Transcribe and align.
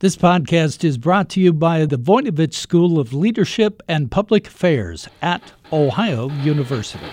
This 0.00 0.16
podcast 0.16 0.82
is 0.82 0.96
brought 0.96 1.28
to 1.28 1.40
you 1.40 1.52
by 1.52 1.84
the 1.84 1.98
Voinovich 1.98 2.54
School 2.54 2.98
of 2.98 3.12
Leadership 3.12 3.82
and 3.86 4.10
Public 4.10 4.46
Affairs 4.46 5.10
at 5.20 5.52
Ohio 5.70 6.30
University. 6.40 7.04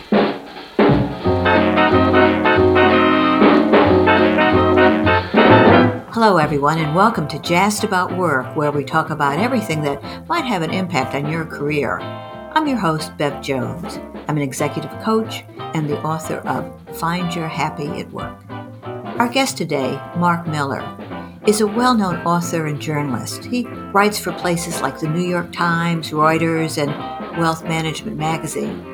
Hello, 6.13 6.37
everyone, 6.37 6.79
and 6.79 6.95
welcome 6.95 7.27
to 7.27 7.37
Jazzed 7.39 7.83
About 7.83 8.17
Work, 8.17 8.55
where 8.55 8.71
we 8.71 8.85
talk 8.85 9.09
about 9.09 9.37
everything 9.37 9.81
that 9.81 10.01
might 10.29 10.45
have 10.45 10.61
an 10.61 10.71
impact 10.71 11.13
on 11.13 11.29
your 11.29 11.43
career. 11.43 11.99
I'm 11.99 12.69
your 12.69 12.77
host, 12.77 13.17
Bev 13.17 13.41
Jones. 13.41 13.99
I'm 14.29 14.37
an 14.37 14.43
executive 14.43 14.97
coach 15.01 15.43
and 15.57 15.89
the 15.89 16.01
author 16.03 16.37
of 16.47 16.97
Find 16.97 17.35
Your 17.35 17.49
Happy 17.49 17.89
at 17.99 18.09
Work. 18.13 18.41
Our 19.19 19.27
guest 19.27 19.57
today, 19.57 19.99
Mark 20.15 20.47
Miller, 20.47 20.79
is 21.47 21.61
a 21.61 21.67
well 21.67 21.95
known 21.95 22.17
author 22.27 22.67
and 22.67 22.79
journalist. 22.79 23.45
He 23.45 23.65
writes 23.93 24.19
for 24.19 24.33
places 24.33 24.81
like 24.81 24.99
the 24.99 25.07
New 25.07 25.25
York 25.25 25.53
Times, 25.53 26.11
Reuters, 26.11 26.77
and 26.77 26.91
Wealth 27.39 27.63
Management 27.63 28.17
Magazine. 28.17 28.85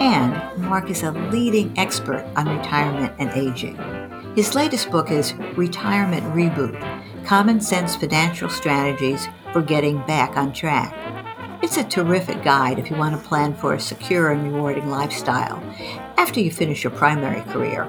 And 0.00 0.62
Mark 0.62 0.88
is 0.88 1.02
a 1.02 1.12
leading 1.12 1.78
expert 1.78 2.26
on 2.36 2.48
retirement 2.48 3.12
and 3.18 3.30
aging. 3.32 3.76
His 4.34 4.54
latest 4.54 4.90
book 4.90 5.10
is 5.10 5.34
Retirement 5.56 6.24
Reboot 6.34 6.74
Common 7.26 7.60
Sense 7.60 7.94
Financial 7.96 8.48
Strategies 8.48 9.28
for 9.52 9.60
Getting 9.60 9.98
Back 10.06 10.38
on 10.38 10.54
Track. 10.54 10.94
It's 11.62 11.76
a 11.76 11.84
terrific 11.84 12.42
guide 12.42 12.78
if 12.78 12.90
you 12.90 12.96
want 12.96 13.14
to 13.14 13.28
plan 13.28 13.54
for 13.54 13.74
a 13.74 13.80
secure 13.80 14.32
and 14.32 14.52
rewarding 14.52 14.88
lifestyle 14.88 15.62
after 16.16 16.40
you 16.40 16.50
finish 16.50 16.82
your 16.82 16.92
primary 16.92 17.42
career. 17.52 17.84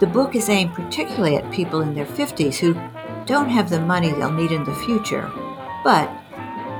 The 0.00 0.06
book 0.06 0.34
is 0.34 0.48
aimed 0.48 0.72
particularly 0.72 1.36
at 1.36 1.52
people 1.52 1.82
in 1.82 1.94
their 1.94 2.06
50s 2.06 2.56
who 2.56 2.74
don't 3.30 3.48
have 3.48 3.70
the 3.70 3.80
money 3.80 4.10
they'll 4.10 4.32
need 4.32 4.50
in 4.50 4.64
the 4.64 4.74
future. 4.74 5.30
But, 5.84 6.10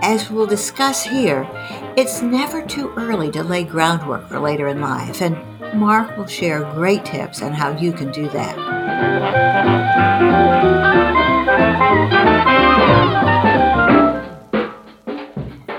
as 0.02 0.32
we'll 0.32 0.48
discuss 0.48 1.04
here, 1.04 1.48
it's 1.97 2.22
never 2.22 2.61
too 2.61 2.92
early 2.97 3.30
to 3.30 3.44
lay 3.44 3.62
groundwork 3.62 4.27
for 4.27 4.41
later 4.41 4.66
in 4.66 4.80
life, 4.80 5.22
and 5.22 5.38
Mark 5.78 6.16
will 6.16 6.27
share 6.27 6.64
great 6.72 7.05
tips 7.05 7.41
on 7.41 7.52
how 7.52 7.78
you 7.78 7.92
can 7.92 8.10
do 8.10 8.28
that. 8.30 8.56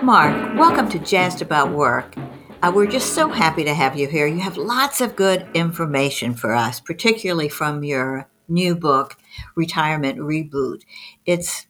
Mark, 0.02 0.58
welcome 0.58 0.88
to 0.88 1.00
Jazzed 1.00 1.42
About 1.42 1.74
Work. 1.74 2.16
Uh, 2.64 2.72
we're 2.74 2.88
just 2.88 3.14
so 3.14 3.28
happy 3.28 3.66
to 3.66 3.74
have 3.74 3.98
you 3.98 4.08
here. 4.08 4.26
You 4.26 4.40
have 4.40 4.56
lots 4.56 5.02
of 5.02 5.18
good 5.18 5.50
information 5.54 6.34
for 6.34 6.54
us, 6.54 6.80
particularly 6.80 7.50
from 7.50 7.84
your 7.84 8.30
new 8.48 8.74
book, 8.74 9.18
Retirement 9.56 10.20
Reboot. 10.20 10.84
It's 11.26 11.68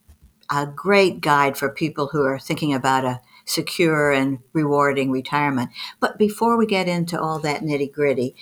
a 0.49 0.65
great 0.65 1.21
guide 1.21 1.57
for 1.57 1.69
people 1.69 2.07
who 2.07 2.23
are 2.23 2.39
thinking 2.39 2.73
about 2.73 3.05
a 3.05 3.21
secure 3.45 4.11
and 4.11 4.39
rewarding 4.53 5.11
retirement. 5.11 5.69
But 5.99 6.17
before 6.17 6.57
we 6.57 6.65
get 6.65 6.87
into 6.87 7.19
all 7.19 7.39
that 7.39 7.61
nitty 7.61 7.91
gritty, 7.91 8.35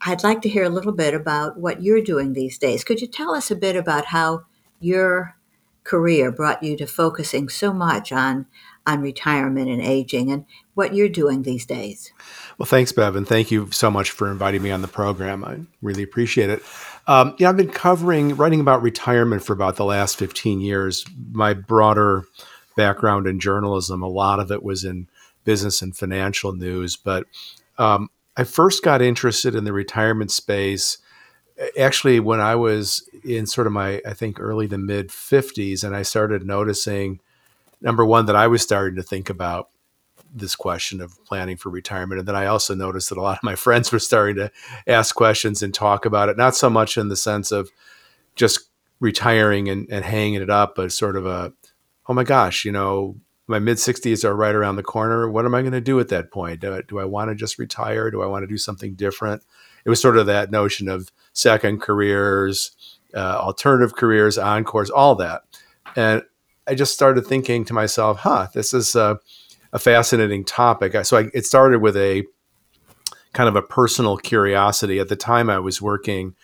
I'd 0.00 0.24
like 0.24 0.42
to 0.42 0.48
hear 0.48 0.64
a 0.64 0.70
little 0.70 0.92
bit 0.92 1.14
about 1.14 1.58
what 1.58 1.82
you're 1.82 2.02
doing 2.02 2.32
these 2.32 2.58
days. 2.58 2.84
Could 2.84 3.00
you 3.00 3.06
tell 3.06 3.34
us 3.34 3.50
a 3.50 3.56
bit 3.56 3.76
about 3.76 4.06
how 4.06 4.42
your 4.80 5.36
career 5.84 6.30
brought 6.30 6.62
you 6.62 6.76
to 6.76 6.86
focusing 6.86 7.48
so 7.48 7.72
much 7.72 8.12
on 8.12 8.46
on 8.84 9.00
retirement 9.00 9.68
and 9.68 9.80
aging 9.80 10.32
and 10.32 10.44
what 10.74 10.92
you're 10.92 11.08
doing 11.08 11.42
these 11.42 11.64
days? 11.64 12.12
Well, 12.58 12.66
thanks, 12.66 12.90
Bev, 12.90 13.14
and 13.14 13.26
thank 13.26 13.50
you 13.50 13.70
so 13.70 13.90
much 13.90 14.10
for 14.10 14.28
inviting 14.30 14.60
me 14.62 14.72
on 14.72 14.82
the 14.82 14.88
program. 14.88 15.44
I 15.44 15.60
really 15.80 16.02
appreciate 16.02 16.50
it. 16.50 16.62
Um, 17.06 17.34
yeah, 17.38 17.48
I've 17.48 17.56
been 17.56 17.70
covering, 17.70 18.36
writing 18.36 18.60
about 18.60 18.82
retirement 18.82 19.42
for 19.42 19.52
about 19.52 19.76
the 19.76 19.84
last 19.84 20.16
15 20.16 20.60
years. 20.60 21.04
My 21.32 21.52
broader 21.52 22.24
background 22.76 23.26
in 23.26 23.40
journalism, 23.40 24.02
a 24.02 24.08
lot 24.08 24.38
of 24.38 24.50
it 24.50 24.62
was 24.62 24.84
in 24.84 25.08
business 25.44 25.82
and 25.82 25.96
financial 25.96 26.52
news. 26.52 26.96
But 26.96 27.24
um, 27.78 28.08
I 28.36 28.44
first 28.44 28.84
got 28.84 29.02
interested 29.02 29.54
in 29.54 29.64
the 29.64 29.72
retirement 29.72 30.30
space 30.30 30.98
actually 31.78 32.18
when 32.18 32.40
I 32.40 32.56
was 32.56 33.08
in 33.24 33.46
sort 33.46 33.66
of 33.66 33.72
my, 33.72 34.00
I 34.06 34.14
think, 34.14 34.40
early 34.40 34.66
to 34.68 34.78
mid 34.78 35.08
50s, 35.08 35.84
and 35.84 35.94
I 35.94 36.02
started 36.02 36.44
noticing 36.46 37.20
number 37.82 38.06
one, 38.06 38.26
that 38.26 38.36
I 38.36 38.46
was 38.46 38.62
starting 38.62 38.96
to 38.96 39.02
think 39.02 39.28
about 39.28 39.68
this 40.34 40.54
question 40.56 41.00
of 41.00 41.22
planning 41.24 41.56
for 41.56 41.70
retirement. 41.70 42.18
And 42.18 42.28
then 42.28 42.36
I 42.36 42.46
also 42.46 42.74
noticed 42.74 43.08
that 43.10 43.18
a 43.18 43.22
lot 43.22 43.38
of 43.38 43.42
my 43.42 43.54
friends 43.56 43.92
were 43.92 43.98
starting 43.98 44.36
to 44.36 44.50
ask 44.86 45.14
questions 45.14 45.62
and 45.62 45.72
talk 45.72 46.04
about 46.04 46.28
it, 46.28 46.36
not 46.36 46.56
so 46.56 46.70
much 46.70 46.96
in 46.96 47.08
the 47.08 47.16
sense 47.16 47.52
of 47.52 47.70
just 48.34 48.68
retiring 49.00 49.68
and, 49.68 49.88
and 49.90 50.04
hanging 50.04 50.40
it 50.40 50.50
up, 50.50 50.76
but 50.76 50.92
sort 50.92 51.16
of 51.16 51.26
a, 51.26 51.52
oh 52.08 52.14
my 52.14 52.24
gosh, 52.24 52.64
you 52.64 52.72
know, 52.72 53.16
my 53.48 53.58
mid 53.58 53.76
60s 53.76 54.24
are 54.24 54.34
right 54.34 54.54
around 54.54 54.76
the 54.76 54.82
corner. 54.82 55.28
What 55.28 55.44
am 55.44 55.54
I 55.54 55.60
going 55.60 55.72
to 55.72 55.80
do 55.80 55.98
at 56.00 56.08
that 56.08 56.30
point? 56.30 56.60
Do, 56.60 56.80
do 56.86 56.98
I 56.98 57.04
want 57.04 57.30
to 57.30 57.34
just 57.34 57.58
retire? 57.58 58.10
Do 58.10 58.22
I 58.22 58.26
want 58.26 58.44
to 58.44 58.46
do 58.46 58.56
something 58.56 58.94
different? 58.94 59.42
It 59.84 59.90
was 59.90 60.00
sort 60.00 60.16
of 60.16 60.26
that 60.26 60.50
notion 60.50 60.88
of 60.88 61.10
second 61.32 61.80
careers, 61.80 62.70
uh, 63.14 63.38
alternative 63.38 63.94
careers, 63.94 64.38
encores, 64.38 64.90
all 64.90 65.16
that. 65.16 65.42
And 65.96 66.22
I 66.66 66.74
just 66.74 66.94
started 66.94 67.26
thinking 67.26 67.64
to 67.64 67.74
myself, 67.74 68.20
huh, 68.20 68.48
this 68.54 68.72
is, 68.72 68.94
uh, 68.94 69.16
a 69.72 69.78
fascinating 69.78 70.44
topic. 70.44 70.94
So 71.04 71.18
I, 71.18 71.24
it 71.32 71.46
started 71.46 71.80
with 71.80 71.96
a 71.96 72.24
kind 73.32 73.48
of 73.48 73.56
a 73.56 73.62
personal 73.62 74.16
curiosity. 74.16 74.98
At 74.98 75.08
the 75.08 75.16
time, 75.16 75.48
I 75.48 75.58
was 75.58 75.80
working 75.80 76.34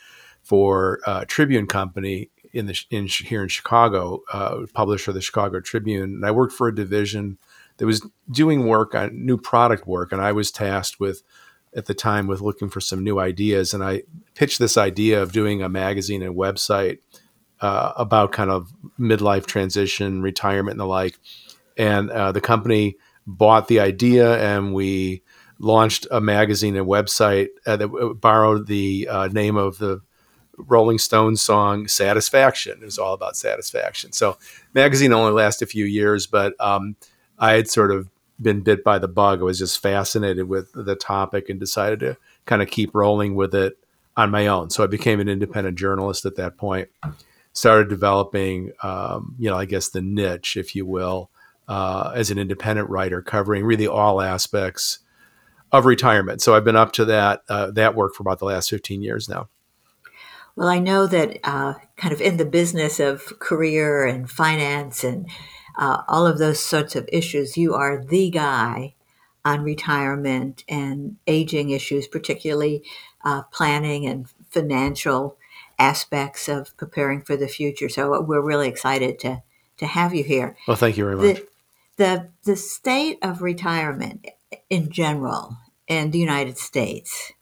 for 0.43 1.01
a 1.07 1.27
Tribune 1.27 1.67
Company 1.67 2.31
in 2.53 2.67
the 2.67 2.79
in 2.91 3.07
here 3.07 3.43
in 3.43 3.49
Chicago, 3.49 4.23
uh, 4.33 4.61
publisher 4.73 5.11
of 5.11 5.15
the 5.15 5.21
Chicago 5.21 5.61
Tribune, 5.61 6.15
and 6.15 6.27
I 6.27 6.31
worked 6.31 6.55
for 6.55 6.69
a 6.69 6.75
division 6.75 7.39
that 7.77 7.87
was 7.87 8.05
doing 8.31 8.67
work 8.67 8.95
on 8.95 9.25
new 9.27 9.37
product 9.37 9.87
work, 9.87 10.13
and 10.13 10.21
I 10.21 10.33
was 10.33 10.51
tasked 10.51 10.99
with 10.99 11.23
at 11.77 11.85
the 11.85 11.95
time 11.95 12.27
with 12.27 12.41
looking 12.41 12.71
for 12.71 12.81
some 12.81 13.05
new 13.05 13.19
ideas, 13.19 13.75
and 13.75 13.85
I 13.85 14.03
pitched 14.35 14.59
this 14.59 14.79
idea 14.79 15.23
of 15.23 15.33
doing 15.33 15.63
a 15.63 15.69
magazine 15.69 16.23
and 16.23 16.35
website 16.35 16.99
uh, 17.61 17.93
about 17.97 18.33
kind 18.33 18.51
of 18.51 18.73
midlife 18.99 19.45
transition, 19.45 20.23
retirement, 20.23 20.73
and 20.73 20.81
the 20.81 20.87
like. 20.87 21.19
And 21.77 22.11
uh, 22.11 22.33
the 22.33 22.41
company 22.41 22.97
bought 23.29 23.69
the 23.69 23.79
idea 23.79 24.39
and 24.39 24.73
we 24.73 25.23
launched 25.59 26.07
a 26.11 26.21
magazine 26.21 26.77
and 26.77 26.87
website 26.87 27.49
uh, 27.67 27.77
that 27.77 27.89
borrowed 28.21 28.67
the 28.67 29.07
uh, 29.11 29.29
name 29.29 29.57
of 29.57 29.79
the 29.79 30.01
Rolling 30.57 30.99
Stones 30.99 31.41
song 31.41 31.87
"Satisfaction." 31.87 32.79
It 32.81 32.85
was 32.85 32.99
all 32.99 33.13
about 33.15 33.37
satisfaction. 33.37 34.13
So, 34.13 34.39
magazine 34.75 35.13
only 35.13 35.33
lasted 35.33 35.69
a 35.69 35.71
few 35.71 35.85
years, 35.85 36.27
but 36.27 36.55
um, 36.59 36.97
I 37.39 37.53
had 37.53 37.69
sort 37.69 37.93
of 37.93 38.09
been 38.41 38.63
bit 38.63 38.83
by 38.83 38.99
the 38.99 39.09
bug. 39.09 39.41
I 39.41 39.45
was 39.45 39.59
just 39.59 39.81
fascinated 39.81 40.49
with 40.49 40.73
the 40.73 40.97
topic 40.97 41.49
and 41.49 41.61
decided 41.61 42.01
to 42.01 42.17
kind 42.47 42.63
of 42.63 42.69
keep 42.69 42.95
rolling 42.95 43.35
with 43.35 43.55
it 43.55 43.79
on 44.17 44.31
my 44.31 44.47
own. 44.47 44.71
So, 44.71 44.83
I 44.83 44.89
became 44.89 45.21
an 45.21 45.29
independent 45.29 45.79
journalist 45.79 46.25
at 46.25 46.37
that 46.37 46.57
point. 46.57 46.89
Started 47.53 47.89
developing, 47.89 48.73
um, 48.83 49.35
you 49.39 49.51
know, 49.51 49.57
I 49.57 49.65
guess 49.65 49.91
the 49.91 50.01
niche, 50.01 50.57
if 50.57 50.75
you 50.75 50.87
will, 50.87 51.31
uh, 51.69 52.13
as 52.15 52.31
an 52.31 52.39
independent 52.39 52.89
writer, 52.89 53.23
covering 53.23 53.65
really 53.65 53.87
all 53.87 54.21
aspects 54.21 55.01
of 55.71 55.85
retirement. 55.85 56.41
So 56.41 56.55
I've 56.55 56.65
been 56.65 56.77
up 56.77 56.93
to 56.93 57.05
that 57.05 57.43
uh, 57.49 57.71
that 57.73 57.95
work 57.95 58.15
for 58.15 58.23
about 58.23 58.39
the 58.39 58.47
last 58.47 58.71
15 58.71 59.03
years 59.03 59.29
now. 59.29 59.49
Well, 60.57 60.69
I 60.69 60.79
know 60.81 61.07
that 61.07 61.39
uh, 61.45 61.75
kind 61.97 62.13
of 62.13 62.21
in 62.21 62.37
the 62.37 62.45
business 62.45 62.99
of 62.99 63.39
career 63.39 64.05
and 64.07 64.29
finance 64.29 65.05
and 65.05 65.29
uh, 65.79 66.03
all 66.09 66.27
of 66.27 66.39
those 66.39 66.59
sorts 66.59 66.97
of 66.97 67.09
issues, 67.13 67.57
you 67.57 67.75
are 67.75 68.03
the 68.03 68.31
guy 68.31 68.95
on 69.45 69.63
retirement 69.63 70.65
and 70.69 71.17
aging 71.29 71.71
issues, 71.71 72.09
particularly 72.09 72.83
uh, 73.25 73.43
planning 73.53 74.05
and 74.05 74.27
financial 74.51 75.39
aspects 75.79 76.49
of 76.49 76.77
preparing 76.77 77.23
for 77.23 77.37
the 77.37 77.47
future. 77.47 77.89
So 77.89 78.21
we're 78.21 78.45
really 78.45 78.69
excited 78.69 79.19
to 79.21 79.43
to 79.77 79.87
have 79.87 80.13
you 80.13 80.25
here. 80.25 80.57
Well, 80.67 80.77
thank 80.77 80.97
you 80.97 81.05
very 81.05 81.17
much. 81.17 81.37
The, 81.37 81.49
the 81.99 82.31
the 82.45 82.57
state 82.57 83.19
of 83.23 83.43
retirement 83.43 84.27
in 84.71 84.91
general 84.91 85.59
in 85.87 86.11
the 86.11 86.19
United 86.19 86.57
States 86.59 87.33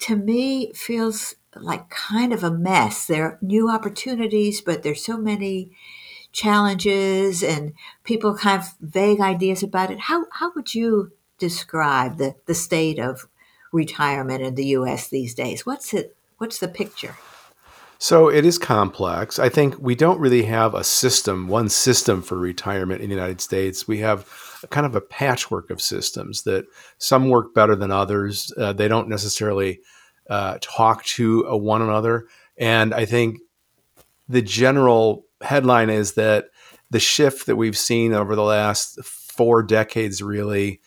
to 0.00 0.16
me 0.16 0.72
feels 0.72 1.34
like 1.56 1.90
kind 1.90 2.32
of 2.32 2.44
a 2.44 2.50
mess. 2.50 3.06
There 3.06 3.24
are 3.24 3.38
new 3.42 3.70
opportunities, 3.70 4.60
but 4.60 4.82
there's 4.82 5.04
so 5.04 5.18
many 5.18 5.72
challenges 6.32 7.42
and 7.42 7.72
people 8.04 8.36
have 8.38 8.74
vague 8.80 9.20
ideas 9.20 9.62
about 9.62 9.90
it. 9.90 10.00
How 10.00 10.26
how 10.32 10.52
would 10.54 10.74
you 10.74 11.12
describe 11.38 12.18
the, 12.18 12.36
the 12.46 12.54
state 12.54 12.98
of 12.98 13.28
retirement 13.72 14.42
in 14.42 14.54
the 14.54 14.66
US 14.66 15.08
these 15.08 15.34
days? 15.34 15.66
What's 15.66 15.92
it 15.92 16.16
what's 16.38 16.58
the 16.58 16.68
picture? 16.68 17.16
So 18.02 18.30
it 18.30 18.46
is 18.46 18.56
complex. 18.56 19.38
I 19.38 19.50
think 19.50 19.76
we 19.78 19.94
don't 19.94 20.18
really 20.18 20.44
have 20.44 20.74
a 20.74 20.82
system, 20.82 21.48
one 21.48 21.68
system 21.68 22.22
for 22.22 22.38
retirement 22.38 23.02
in 23.02 23.10
the 23.10 23.14
United 23.14 23.42
States. 23.42 23.86
We 23.86 23.98
have 23.98 24.26
kind 24.70 24.86
of 24.86 24.94
a 24.94 25.02
patchwork 25.02 25.68
of 25.68 25.82
systems 25.82 26.44
that 26.44 26.64
some 26.96 27.28
work 27.28 27.52
better 27.52 27.76
than 27.76 27.90
others. 27.90 28.54
Uh, 28.56 28.72
they 28.72 28.88
don't 28.88 29.10
necessarily 29.10 29.80
uh, 30.30 30.56
talk 30.62 31.04
to 31.04 31.42
one 31.58 31.82
another. 31.82 32.26
And 32.56 32.94
I 32.94 33.04
think 33.04 33.40
the 34.30 34.40
general 34.40 35.26
headline 35.42 35.90
is 35.90 36.14
that 36.14 36.46
the 36.88 37.00
shift 37.00 37.44
that 37.46 37.56
we've 37.56 37.76
seen 37.76 38.14
over 38.14 38.34
the 38.34 38.42
last 38.42 39.04
four 39.04 39.62
decades 39.62 40.22
really 40.22 40.80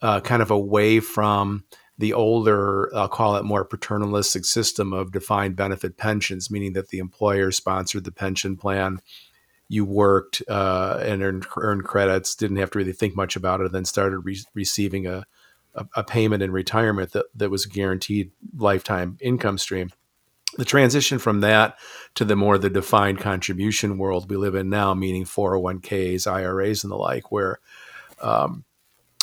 uh, 0.00 0.20
kind 0.22 0.40
of 0.40 0.50
away 0.50 1.00
from 1.00 1.64
the 1.98 2.12
older, 2.12 2.94
I'll 2.94 3.08
call 3.08 3.36
it 3.36 3.44
more 3.44 3.64
paternalistic 3.64 4.44
system 4.44 4.92
of 4.92 5.12
defined 5.12 5.56
benefit 5.56 5.96
pensions, 5.96 6.50
meaning 6.50 6.72
that 6.72 6.88
the 6.88 6.98
employer 6.98 7.52
sponsored 7.52 8.04
the 8.04 8.12
pension 8.12 8.56
plan. 8.56 9.00
You 9.68 9.84
worked 9.84 10.42
uh, 10.48 11.00
and 11.02 11.22
earned, 11.22 11.46
earned, 11.56 11.84
credits, 11.84 12.34
didn't 12.34 12.56
have 12.56 12.70
to 12.72 12.78
really 12.78 12.92
think 12.92 13.16
much 13.16 13.36
about 13.36 13.60
it, 13.60 13.70
then 13.72 13.84
started 13.84 14.18
re- 14.18 14.44
receiving 14.54 15.06
a, 15.06 15.24
a, 15.74 15.86
a, 15.96 16.04
payment 16.04 16.42
in 16.42 16.50
retirement 16.50 17.12
that, 17.12 17.26
that 17.34 17.50
was 17.50 17.64
a 17.64 17.70
guaranteed 17.70 18.32
lifetime 18.56 19.16
income 19.20 19.56
stream. 19.56 19.90
The 20.56 20.64
transition 20.64 21.18
from 21.18 21.40
that 21.40 21.78
to 22.16 22.24
the 22.24 22.36
more 22.36 22.58
the 22.58 22.70
defined 22.70 23.18
contribution 23.18 23.98
world 23.98 24.28
we 24.28 24.36
live 24.36 24.54
in 24.54 24.68
now, 24.68 24.94
meaning 24.94 25.24
401ks, 25.24 26.30
IRAs, 26.30 26.84
and 26.84 26.90
the 26.90 26.96
like, 26.96 27.32
where 27.32 27.58
um, 28.20 28.64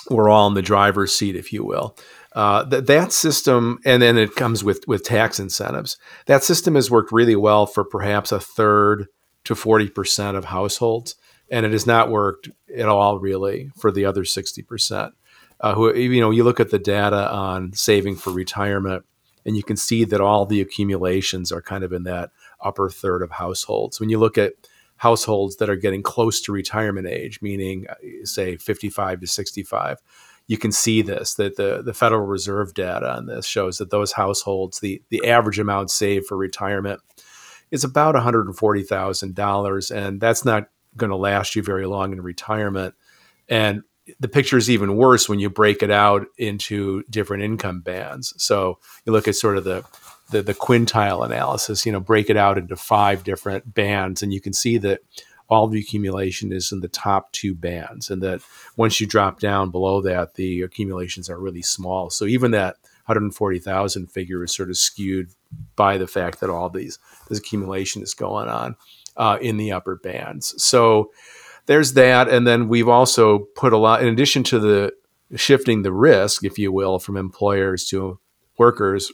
we're 0.10 0.30
all 0.30 0.48
in 0.48 0.56
the 0.56 0.62
driver's 0.62 1.16
seat, 1.16 1.36
if 1.36 1.54
you 1.54 1.64
will. 1.64 1.96
Uh, 2.34 2.64
that 2.64 2.88
that 2.88 3.12
system, 3.12 3.80
and 3.84 4.02
then 4.02 4.18
it 4.18 4.36
comes 4.36 4.64
with 4.64 4.88
with 4.88 5.04
tax 5.04 5.40
incentives. 5.40 5.98
That 6.28 6.44
system 6.44 6.76
has 6.76 6.90
worked 6.90 7.12
really 7.12 7.36
well 7.36 7.66
for 7.66 7.84
perhaps 7.84 8.32
a 8.32 8.40
third 8.40 9.08
to 9.44 9.56
forty 9.56 9.90
percent 9.90 10.38
of 10.38 10.46
households, 10.46 11.16
and 11.50 11.66
it 11.66 11.74
has 11.74 11.86
not 11.86 12.10
worked 12.10 12.50
at 12.76 12.88
all 12.88 13.20
really 13.20 13.72
for 13.78 13.92
the 13.92 14.06
other 14.06 14.24
sixty 14.24 14.62
percent. 14.62 15.14
Uh, 15.60 15.76
who 15.76 15.94
you 15.94 16.22
know, 16.22 16.32
you 16.32 16.44
look 16.44 16.60
at 16.60 16.72
the 16.72 16.80
data 16.80 17.30
on 17.32 17.74
saving 17.74 18.16
for 18.16 18.32
retirement, 18.32 19.04
and 19.46 19.58
you 19.58 19.64
can 19.64 19.76
see 19.76 20.06
that 20.06 20.22
all 20.22 20.46
the 20.46 20.62
accumulations 20.62 21.52
are 21.52 21.62
kind 21.62 21.84
of 21.84 21.92
in 21.92 22.04
that 22.04 22.32
upper 22.62 22.90
third 22.90 23.22
of 23.22 23.32
households. 23.32 24.00
When 24.00 24.10
you 24.10 24.18
look 24.18 24.38
at 24.38 24.54
households 25.02 25.58
that 25.58 25.70
are 25.70 25.76
getting 25.76 26.04
close 26.04 26.40
to 26.42 26.52
retirement 26.52 27.08
age, 27.08 27.42
meaning 27.42 27.88
uh, 27.90 27.96
say 28.24 28.56
55 28.56 29.20
to 29.20 29.28
65, 29.28 29.98
you 30.48 30.58
can 30.58 30.72
see 30.72 31.02
this 31.02 31.36
that 31.36 31.56
the, 31.56 31.82
the 31.84 31.94
Federal 31.94 32.26
Reserve 32.26 32.74
data 32.74 33.16
on 33.16 33.26
this 33.26 33.46
shows 33.46 33.78
that 33.78 33.92
those 33.92 34.14
households, 34.14 34.80
the, 34.80 35.02
the 35.10 35.28
average 35.28 35.60
amount 35.60 35.92
saved 35.92 36.28
for 36.28 36.38
retirement 36.38 37.02
is 37.72 37.84
about 37.84 38.16
$140,000. 38.16 39.92
And 39.96 40.20
that's 40.20 40.44
not 40.44 40.70
going 40.98 41.10
to 41.10 41.16
last 41.16 41.56
you 41.56 41.64
very 41.64 41.86
long 41.86 42.12
in 42.12 42.22
retirement. 42.22 42.96
And 43.48 43.84
the 44.20 44.28
picture 44.28 44.58
is 44.58 44.70
even 44.70 44.98
worse 44.98 45.30
when 45.30 45.40
you 45.40 45.50
break 45.50 45.82
it 45.82 45.92
out 45.92 46.26
into 46.38 47.04
different 47.10 47.44
income 47.44 47.82
bands. 47.82 48.34
So 48.38 48.80
you 49.06 49.14
look 49.14 49.28
at 49.28 49.36
sort 49.36 49.58
of 49.58 49.64
the 49.64 49.86
the, 50.32 50.42
the 50.42 50.54
quintile 50.54 51.26
analysis, 51.26 51.86
you 51.86 51.92
know, 51.92 52.00
break 52.00 52.30
it 52.30 52.38
out 52.38 52.58
into 52.58 52.78
five 52.78 53.26
different 53.26 53.74
bands, 53.74 54.24
and 54.24 54.34
you 54.34 54.40
can 54.40 54.54
see 54.54 54.78
that 54.78 55.02
all 55.52 55.68
the 55.68 55.82
accumulation 55.82 56.54
is 56.54 56.72
in 56.72 56.80
the 56.80 56.88
top 56.88 57.30
two 57.34 57.54
bands, 57.54 58.10
and 58.10 58.24
that 58.24 58.42
once 58.78 59.02
you 59.02 59.06
drop 59.06 59.42
down 59.42 59.70
below 59.70 60.02
that, 60.02 60.36
the 60.36 60.62
accumulations 60.62 61.30
are 61.30 61.38
really 61.38 61.62
small. 61.62 62.10
So 62.10 62.24
even 62.24 62.52
that 62.52 62.78
140,000 63.06 64.08
figure 64.10 64.46
is 64.46 64.56
sort 64.56 64.70
of 64.70 64.78
skewed 64.78 65.32
by 65.76 65.98
the 65.98 66.08
fact 66.08 66.40
that 66.40 66.50
all 66.50 66.70
these 66.70 66.98
this 67.28 67.40
accumulation 67.40 68.02
is 68.02 68.14
going 68.14 68.48
on 68.48 68.78
uh, 69.18 69.40
in 69.42 69.58
the 69.58 69.74
upper 69.74 69.98
bands. 69.98 70.56
So 70.64 71.12
there's 71.66 71.94
that, 71.94 72.30
and 72.30 72.48
then 72.48 72.70
we've 72.70 72.88
also 72.88 73.40
put 73.40 73.74
a 73.74 73.78
lot 73.78 74.02
in 74.02 74.08
addition 74.08 74.44
to 74.44 74.60
the 74.60 74.94
shifting 75.36 75.82
the 75.82 75.92
risk, 75.92 76.46
if 76.46 76.58
you 76.58 76.72
will, 76.72 76.98
from 76.98 77.18
employers 77.18 77.90
to 77.90 78.20
workers 78.58 79.12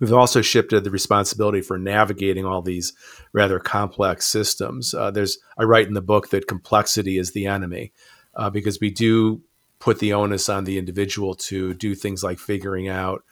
We've 0.00 0.12
also 0.12 0.42
shifted 0.42 0.84
the 0.84 0.90
responsibility 0.90 1.60
for 1.60 1.78
navigating 1.78 2.44
all 2.44 2.62
these 2.62 2.92
rather 3.32 3.58
complex 3.58 4.26
systems. 4.26 4.94
Uh, 4.94 5.10
there's 5.10 5.38
I 5.58 5.64
write 5.64 5.88
in 5.88 5.94
the 5.94 6.02
book 6.02 6.30
that 6.30 6.48
complexity 6.48 7.18
is 7.18 7.32
the 7.32 7.46
enemy 7.46 7.92
uh, 8.34 8.50
because 8.50 8.78
we 8.80 8.90
do 8.90 9.42
put 9.78 9.98
the 9.98 10.12
onus 10.12 10.48
on 10.48 10.64
the 10.64 10.78
individual 10.78 11.34
to 11.34 11.74
do 11.74 11.94
things 11.94 12.22
like 12.24 12.38
figuring 12.38 12.88
out 12.88 13.22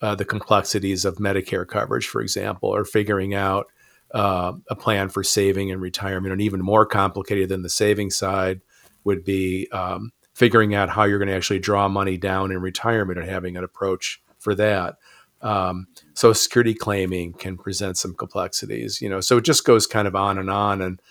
uh, 0.00 0.14
the 0.14 0.24
complexities 0.24 1.04
of 1.04 1.16
Medicare 1.16 1.66
coverage, 1.66 2.06
for 2.06 2.20
example, 2.20 2.68
or 2.74 2.84
figuring 2.84 3.34
out 3.34 3.66
uh, 4.14 4.52
a 4.70 4.76
plan 4.76 5.08
for 5.08 5.22
saving 5.22 5.70
and 5.70 5.82
retirement. 5.82 6.32
And 6.32 6.40
even 6.40 6.60
more 6.60 6.86
complicated 6.86 7.48
than 7.48 7.62
the 7.62 7.68
saving 7.68 8.10
side 8.10 8.60
would 9.04 9.24
be 9.24 9.68
um, 9.72 10.12
figuring 10.34 10.74
out 10.74 10.88
how 10.88 11.04
you're 11.04 11.18
going 11.18 11.28
to 11.28 11.34
actually 11.34 11.58
draw 11.58 11.88
money 11.88 12.16
down 12.16 12.52
in 12.52 12.60
retirement 12.60 13.18
and 13.18 13.28
having 13.28 13.56
an 13.56 13.64
approach 13.64 14.22
for 14.38 14.54
that. 14.54 14.96
Um, 15.40 15.86
Social 16.14 16.34
Security 16.34 16.74
claiming 16.74 17.32
can 17.32 17.56
present 17.56 17.96
some 17.96 18.14
complexities, 18.14 19.00
you 19.00 19.08
know. 19.08 19.20
So 19.20 19.36
it 19.36 19.44
just 19.44 19.64
goes 19.64 19.86
kind 19.86 20.08
of 20.08 20.16
on 20.16 20.36
and 20.38 20.50
on, 20.50 20.82
and 20.82 21.02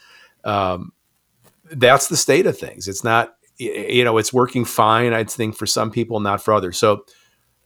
um, 0.44 0.92
that's 1.72 2.08
the 2.08 2.18
state 2.18 2.46
of 2.46 2.58
things. 2.58 2.88
It's 2.88 3.04
not, 3.04 3.38
you 3.58 4.04
know, 4.04 4.18
it's 4.18 4.34
working 4.34 4.66
fine. 4.66 5.14
I 5.14 5.24
think 5.24 5.56
for 5.56 5.66
some 5.66 5.92
people, 5.92 6.20
not 6.20 6.44
for 6.44 6.54
others. 6.54 6.78
So 6.78 7.06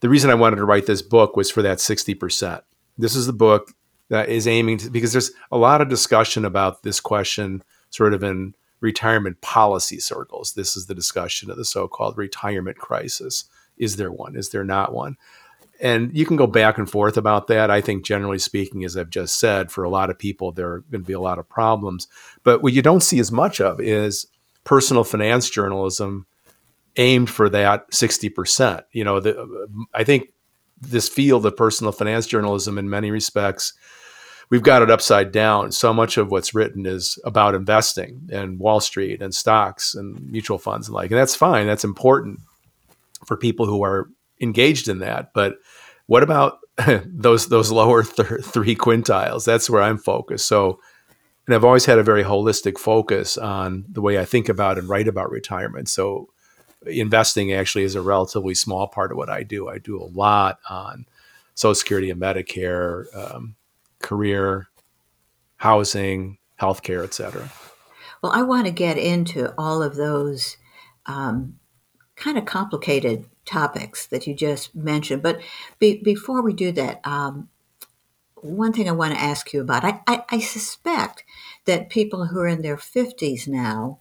the 0.01 0.09
reason 0.09 0.29
I 0.29 0.35
wanted 0.35 0.57
to 0.57 0.65
write 0.65 0.85
this 0.85 1.01
book 1.01 1.35
was 1.35 1.49
for 1.49 1.63
that 1.63 1.79
sixty 1.79 2.13
percent. 2.13 2.63
This 2.97 3.15
is 3.15 3.25
the 3.25 3.33
book 3.33 3.73
that 4.09 4.29
is 4.29 4.47
aiming 4.47 4.77
to 4.79 4.89
because 4.91 5.13
there's 5.13 5.31
a 5.51 5.57
lot 5.57 5.81
of 5.81 5.89
discussion 5.89 6.45
about 6.45 6.83
this 6.83 6.99
question, 6.99 7.63
sort 7.89 8.13
of 8.13 8.23
in 8.23 8.53
retirement 8.81 9.41
policy 9.41 9.99
circles. 9.99 10.53
This 10.53 10.77
is 10.77 10.85
the 10.85 10.95
discussion 10.95 11.49
of 11.49 11.57
the 11.57 11.65
so-called 11.65 12.17
retirement 12.17 12.77
crisis. 12.77 13.45
Is 13.77 13.95
there 13.95 14.11
one? 14.11 14.35
Is 14.35 14.49
there 14.49 14.63
not 14.63 14.93
one? 14.93 15.17
And 15.81 16.15
you 16.15 16.25
can 16.25 16.37
go 16.37 16.47
back 16.47 16.77
and 16.77 16.89
forth 16.89 17.17
about 17.17 17.47
that. 17.47 17.71
I 17.71 17.81
think, 17.81 18.05
generally 18.05 18.39
speaking, 18.39 18.85
as 18.85 18.95
I've 18.95 19.09
just 19.09 19.39
said, 19.39 19.71
for 19.71 19.83
a 19.83 19.89
lot 19.89 20.09
of 20.09 20.19
people, 20.19 20.51
there 20.51 20.69
are 20.71 20.79
going 20.91 21.01
to 21.01 21.07
be 21.07 21.13
a 21.13 21.19
lot 21.19 21.39
of 21.39 21.49
problems. 21.49 22.07
But 22.43 22.61
what 22.61 22.73
you 22.73 22.81
don't 22.81 23.01
see 23.01 23.19
as 23.19 23.31
much 23.31 23.59
of 23.59 23.81
is 23.81 24.27
personal 24.63 25.03
finance 25.03 25.49
journalism 25.49 26.27
aimed 26.97 27.29
for 27.29 27.49
that 27.49 27.89
60%. 27.91 28.83
You 28.91 29.03
know, 29.03 29.19
the, 29.19 29.67
I 29.93 30.03
think 30.03 30.33
this 30.79 31.09
field 31.09 31.45
of 31.45 31.57
personal 31.57 31.91
finance 31.91 32.27
journalism, 32.27 32.77
in 32.77 32.89
many 32.89 33.09
respects, 33.09 33.73
we've 34.49 34.61
got 34.61 34.83
it 34.83 34.91
upside 34.91 35.31
down. 35.31 35.71
So 35.71 35.93
much 35.93 36.17
of 36.17 36.29
what's 36.29 36.53
written 36.53 36.85
is 36.85 37.17
about 37.25 37.55
investing 37.55 38.29
and 38.31 38.59
Wall 38.59 38.81
Street 38.81 39.21
and 39.21 39.33
stocks 39.33 39.95
and 39.95 40.29
mutual 40.29 40.59
funds 40.59 40.87
and 40.87 40.95
like, 40.95 41.09
and 41.09 41.19
that's 41.19 41.35
fine. 41.35 41.65
That's 41.65 41.83
important 41.83 42.39
for 43.25 43.35
people 43.37 43.65
who 43.65 43.83
are 43.83 44.09
engaged 44.41 44.87
in 44.87 44.99
that. 44.99 45.31
But 45.33 45.55
what 46.07 46.23
about 46.23 46.59
those 47.05 47.47
those 47.47 47.71
lower 47.71 48.03
th- 48.03 48.43
three 48.43 48.75
quintiles? 48.75 49.45
That's 49.45 49.69
where 49.69 49.81
I'm 49.81 49.97
focused. 49.97 50.47
So, 50.47 50.79
and 51.47 51.55
I've 51.55 51.63
always 51.65 51.85
had 51.85 51.99
a 51.99 52.03
very 52.03 52.23
holistic 52.23 52.77
focus 52.77 53.37
on 53.37 53.85
the 53.89 54.01
way 54.01 54.19
I 54.19 54.25
think 54.25 54.49
about 54.49 54.77
and 54.77 54.89
write 54.89 55.07
about 55.07 55.31
retirement. 55.31 55.89
So, 55.89 56.29
investing 56.85 57.53
actually 57.53 57.83
is 57.83 57.95
a 57.95 58.01
relatively 58.01 58.55
small 58.55 58.87
part 58.87 59.11
of 59.11 59.17
what 59.17 59.29
I 59.29 59.43
do. 59.43 59.69
I 59.69 59.77
do 59.77 60.01
a 60.01 60.05
lot 60.05 60.59
on 60.69 61.05
Social 61.55 61.75
Security 61.75 62.09
and 62.09 62.21
Medicare, 62.21 63.05
um, 63.15 63.55
career, 64.01 64.67
housing, 65.57 66.39
healthcare, 66.59 67.03
et 67.03 67.13
cetera. 67.13 67.51
Well, 68.21 68.31
I 68.31 68.43
want 68.43 68.65
to 68.65 68.71
get 68.71 68.97
into 68.97 69.53
all 69.57 69.81
of 69.81 69.95
those 69.95 70.57
um, 71.05 71.59
kind 72.15 72.37
of 72.37 72.45
complicated 72.45 73.25
topics 73.45 74.05
that 74.07 74.27
you 74.27 74.33
just 74.33 74.75
mentioned. 74.75 75.23
But 75.23 75.41
be, 75.79 76.01
before 76.01 76.41
we 76.41 76.53
do 76.53 76.71
that, 76.73 77.01
um, 77.05 77.49
one 78.35 78.73
thing 78.73 78.89
I 78.89 78.93
want 78.93 79.13
to 79.13 79.21
ask 79.21 79.53
you 79.53 79.61
about 79.61 79.83
I, 79.83 80.01
I, 80.07 80.23
I, 80.29 80.39
suspect 80.39 81.23
that 81.65 81.89
people 81.89 82.27
who 82.27 82.39
are 82.39 82.47
in 82.47 82.63
their 82.63 82.77
50s 82.77 83.47
now 83.47 83.99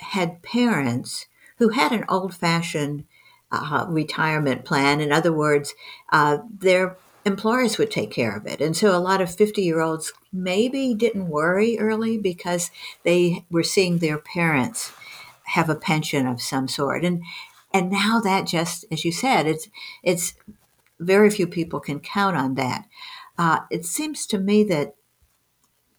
had 0.00 0.42
parents 0.42 1.26
who 1.58 1.68
had 1.70 1.92
an 1.92 2.04
old 2.08 2.34
fashioned 2.34 3.04
uh, 3.50 3.86
retirement 3.88 4.64
plan. 4.64 5.00
In 5.00 5.12
other 5.12 5.32
words, 5.32 5.74
uh, 6.12 6.38
their 6.58 6.96
employers 7.24 7.78
would 7.78 7.90
take 7.90 8.10
care 8.10 8.36
of 8.36 8.46
it. 8.46 8.60
And 8.60 8.76
so 8.76 8.96
a 8.96 8.98
lot 8.98 9.20
of 9.20 9.34
50 9.34 9.62
year 9.62 9.80
olds 9.80 10.12
maybe 10.32 10.94
didn't 10.94 11.28
worry 11.28 11.78
early 11.78 12.18
because 12.18 12.70
they 13.04 13.44
were 13.50 13.62
seeing 13.62 13.98
their 13.98 14.18
parents 14.18 14.92
have 15.44 15.70
a 15.70 15.74
pension 15.74 16.26
of 16.26 16.42
some 16.42 16.68
sort. 16.68 17.04
And 17.04 17.22
and 17.72 17.90
now 17.90 18.20
that 18.20 18.46
just 18.46 18.84
as 18.90 19.04
you 19.04 19.12
said, 19.12 19.46
it's 19.46 19.68
it's 20.02 20.34
very 21.00 21.30
few 21.30 21.46
people 21.46 21.80
can 21.80 22.00
count 22.00 22.36
on 22.36 22.54
that. 22.54 22.86
Uh, 23.36 23.60
it 23.70 23.84
seems 23.84 24.26
to 24.26 24.38
me 24.38 24.64
that 24.64 24.94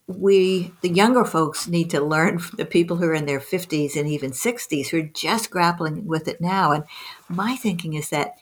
we 0.07 0.73
the 0.81 0.89
younger 0.89 1.23
folks 1.23 1.67
need 1.67 1.89
to 1.91 2.01
learn 2.01 2.39
from 2.39 2.57
the 2.57 2.65
people 2.65 2.97
who 2.97 3.05
are 3.05 3.13
in 3.13 3.27
their 3.27 3.39
50s 3.39 3.95
and 3.95 4.07
even 4.07 4.31
60s 4.31 4.87
who 4.87 4.99
are 4.99 5.11
just 5.13 5.51
grappling 5.51 6.07
with 6.07 6.27
it 6.27 6.41
now 6.41 6.71
and 6.71 6.83
my 7.29 7.55
thinking 7.55 7.93
is 7.93 8.09
that 8.09 8.33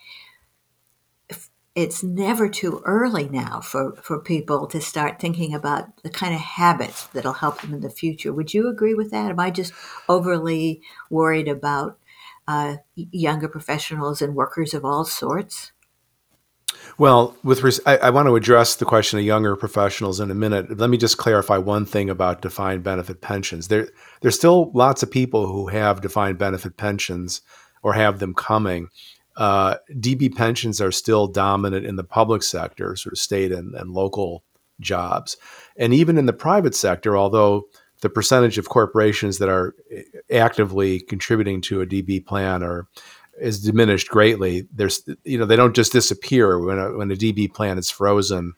it's 1.78 2.02
never 2.02 2.48
too 2.48 2.82
early 2.84 3.28
now 3.28 3.60
for, 3.60 3.94
for 4.02 4.18
people 4.18 4.66
to 4.66 4.80
start 4.80 5.20
thinking 5.20 5.54
about 5.54 6.02
the 6.02 6.10
kind 6.10 6.34
of 6.34 6.40
habits 6.40 7.06
that'll 7.08 7.34
help 7.34 7.60
them 7.60 7.72
in 7.72 7.82
the 7.82 7.88
future. 7.88 8.32
Would 8.32 8.52
you 8.52 8.68
agree 8.68 8.94
with 8.94 9.12
that? 9.12 9.30
Am 9.30 9.38
I 9.38 9.52
just 9.52 9.72
overly 10.08 10.82
worried 11.08 11.46
about 11.46 11.96
uh, 12.48 12.76
younger 12.96 13.46
professionals 13.46 14.22
and 14.22 14.34
workers 14.34 14.72
of 14.72 14.84
all 14.84 15.04
sorts? 15.04 15.72
Well, 16.96 17.36
with 17.44 17.62
res- 17.62 17.80
I, 17.86 17.98
I, 17.98 18.10
want 18.10 18.26
to 18.26 18.36
address 18.36 18.76
the 18.76 18.84
question 18.84 19.18
of 19.18 19.24
younger 19.24 19.54
professionals 19.54 20.18
in 20.18 20.30
a 20.30 20.34
minute. 20.34 20.78
Let 20.78 20.90
me 20.90 20.96
just 20.96 21.18
clarify 21.18 21.58
one 21.58 21.86
thing 21.86 22.10
about 22.10 22.42
defined 22.42 22.82
benefit 22.82 23.20
pensions. 23.20 23.68
There, 23.68 23.88
there's 24.20 24.34
still 24.34 24.70
lots 24.74 25.02
of 25.02 25.10
people 25.10 25.46
who 25.46 25.68
have 25.68 26.00
defined 26.00 26.38
benefit 26.38 26.76
pensions 26.76 27.42
or 27.82 27.92
have 27.92 28.18
them 28.18 28.34
coming. 28.34 28.88
Uh, 29.36 29.76
DB 29.92 30.34
pensions 30.34 30.80
are 30.80 30.90
still 30.90 31.26
dominant 31.26 31.86
in 31.86 31.96
the 31.96 32.04
public 32.04 32.42
sector, 32.42 32.96
sort 32.96 33.12
of 33.12 33.18
state 33.18 33.52
and, 33.52 33.74
and 33.74 33.90
local 33.90 34.42
jobs, 34.80 35.36
and 35.76 35.94
even 35.94 36.18
in 36.18 36.26
the 36.26 36.32
private 36.32 36.74
sector. 36.74 37.16
Although 37.16 37.68
the 38.00 38.10
percentage 38.10 38.58
of 38.58 38.68
corporations 38.68 39.38
that 39.38 39.48
are 39.48 39.74
actively 40.30 41.00
contributing 41.00 41.60
to 41.62 41.80
a 41.80 41.86
DB 41.86 42.24
plan 42.24 42.62
are 42.62 42.86
is 43.40 43.60
diminished 43.60 44.08
greatly. 44.08 44.66
There's 44.72 45.08
you 45.24 45.38
know 45.38 45.46
they 45.46 45.56
don't 45.56 45.76
just 45.76 45.92
disappear 45.92 46.58
when 46.58 46.78
a, 46.78 46.96
when 46.96 47.10
a 47.10 47.16
DB 47.16 47.52
plan 47.52 47.78
is 47.78 47.90
frozen. 47.90 48.54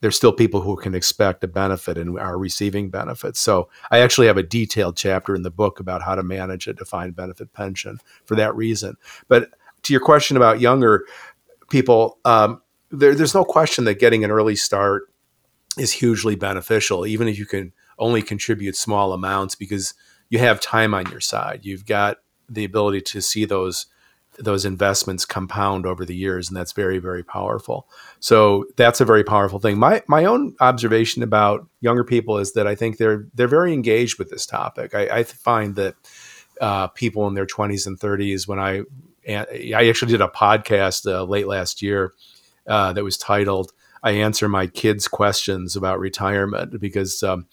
There's 0.00 0.16
still 0.16 0.32
people 0.32 0.60
who 0.62 0.76
can 0.76 0.96
expect 0.96 1.44
a 1.44 1.48
benefit 1.48 1.96
and 1.96 2.18
are 2.18 2.36
receiving 2.36 2.90
benefits. 2.90 3.38
So 3.38 3.68
I 3.92 3.98
actually 3.98 4.26
have 4.26 4.36
a 4.36 4.42
detailed 4.42 4.96
chapter 4.96 5.32
in 5.36 5.42
the 5.42 5.50
book 5.50 5.78
about 5.78 6.02
how 6.02 6.16
to 6.16 6.24
manage 6.24 6.66
a 6.66 6.72
defined 6.72 7.14
benefit 7.14 7.52
pension 7.52 7.98
for 8.24 8.34
that 8.34 8.54
reason. 8.56 8.96
But 9.28 9.50
to 9.82 9.92
your 9.92 10.00
question 10.00 10.36
about 10.36 10.60
younger 10.60 11.04
people, 11.70 12.18
um, 12.24 12.60
there, 12.90 13.14
there's 13.14 13.34
no 13.34 13.44
question 13.44 13.84
that 13.84 14.00
getting 14.00 14.24
an 14.24 14.32
early 14.32 14.56
start 14.56 15.08
is 15.78 15.92
hugely 15.92 16.34
beneficial, 16.34 17.06
even 17.06 17.28
if 17.28 17.38
you 17.38 17.46
can 17.46 17.72
only 17.98 18.22
contribute 18.22 18.76
small 18.76 19.12
amounts 19.12 19.54
because 19.54 19.94
you 20.32 20.38
have 20.38 20.60
time 20.60 20.94
on 20.94 21.10
your 21.10 21.20
side. 21.20 21.60
You've 21.62 21.84
got 21.84 22.16
the 22.48 22.64
ability 22.64 23.02
to 23.02 23.20
see 23.20 23.44
those 23.44 23.86
those 24.38 24.64
investments 24.64 25.26
compound 25.26 25.84
over 25.84 26.06
the 26.06 26.16
years 26.16 26.48
and 26.48 26.56
that's 26.56 26.72
very 26.72 26.98
very 26.98 27.22
powerful. 27.22 27.86
So 28.18 28.64
that's 28.78 29.02
a 29.02 29.04
very 29.04 29.24
powerful 29.24 29.58
thing. 29.58 29.78
My 29.78 30.02
my 30.08 30.24
own 30.24 30.56
observation 30.58 31.22
about 31.22 31.68
younger 31.80 32.02
people 32.02 32.38
is 32.38 32.54
that 32.54 32.66
i 32.66 32.74
think 32.74 32.96
they're 32.96 33.26
they're 33.34 33.46
very 33.46 33.74
engaged 33.74 34.18
with 34.18 34.30
this 34.30 34.46
topic. 34.46 34.94
I, 34.94 35.18
I 35.18 35.22
find 35.24 35.76
that 35.76 35.96
uh, 36.62 36.86
people 36.88 37.28
in 37.28 37.34
their 37.34 37.46
20s 37.46 37.86
and 37.86 38.00
30s 38.00 38.48
when 38.48 38.58
i 38.58 38.82
i 39.28 39.88
actually 39.88 40.12
did 40.12 40.20
a 40.20 40.28
podcast 40.28 41.10
uh, 41.10 41.24
late 41.24 41.46
last 41.46 41.82
year 41.82 42.12
uh, 42.66 42.92
that 42.92 43.04
was 43.04 43.18
titled 43.18 43.72
i 44.02 44.12
answer 44.12 44.48
my 44.48 44.66
kids 44.66 45.08
questions 45.08 45.76
about 45.76 45.98
retirement 45.98 46.78
because 46.80 47.22
um, 47.22 47.46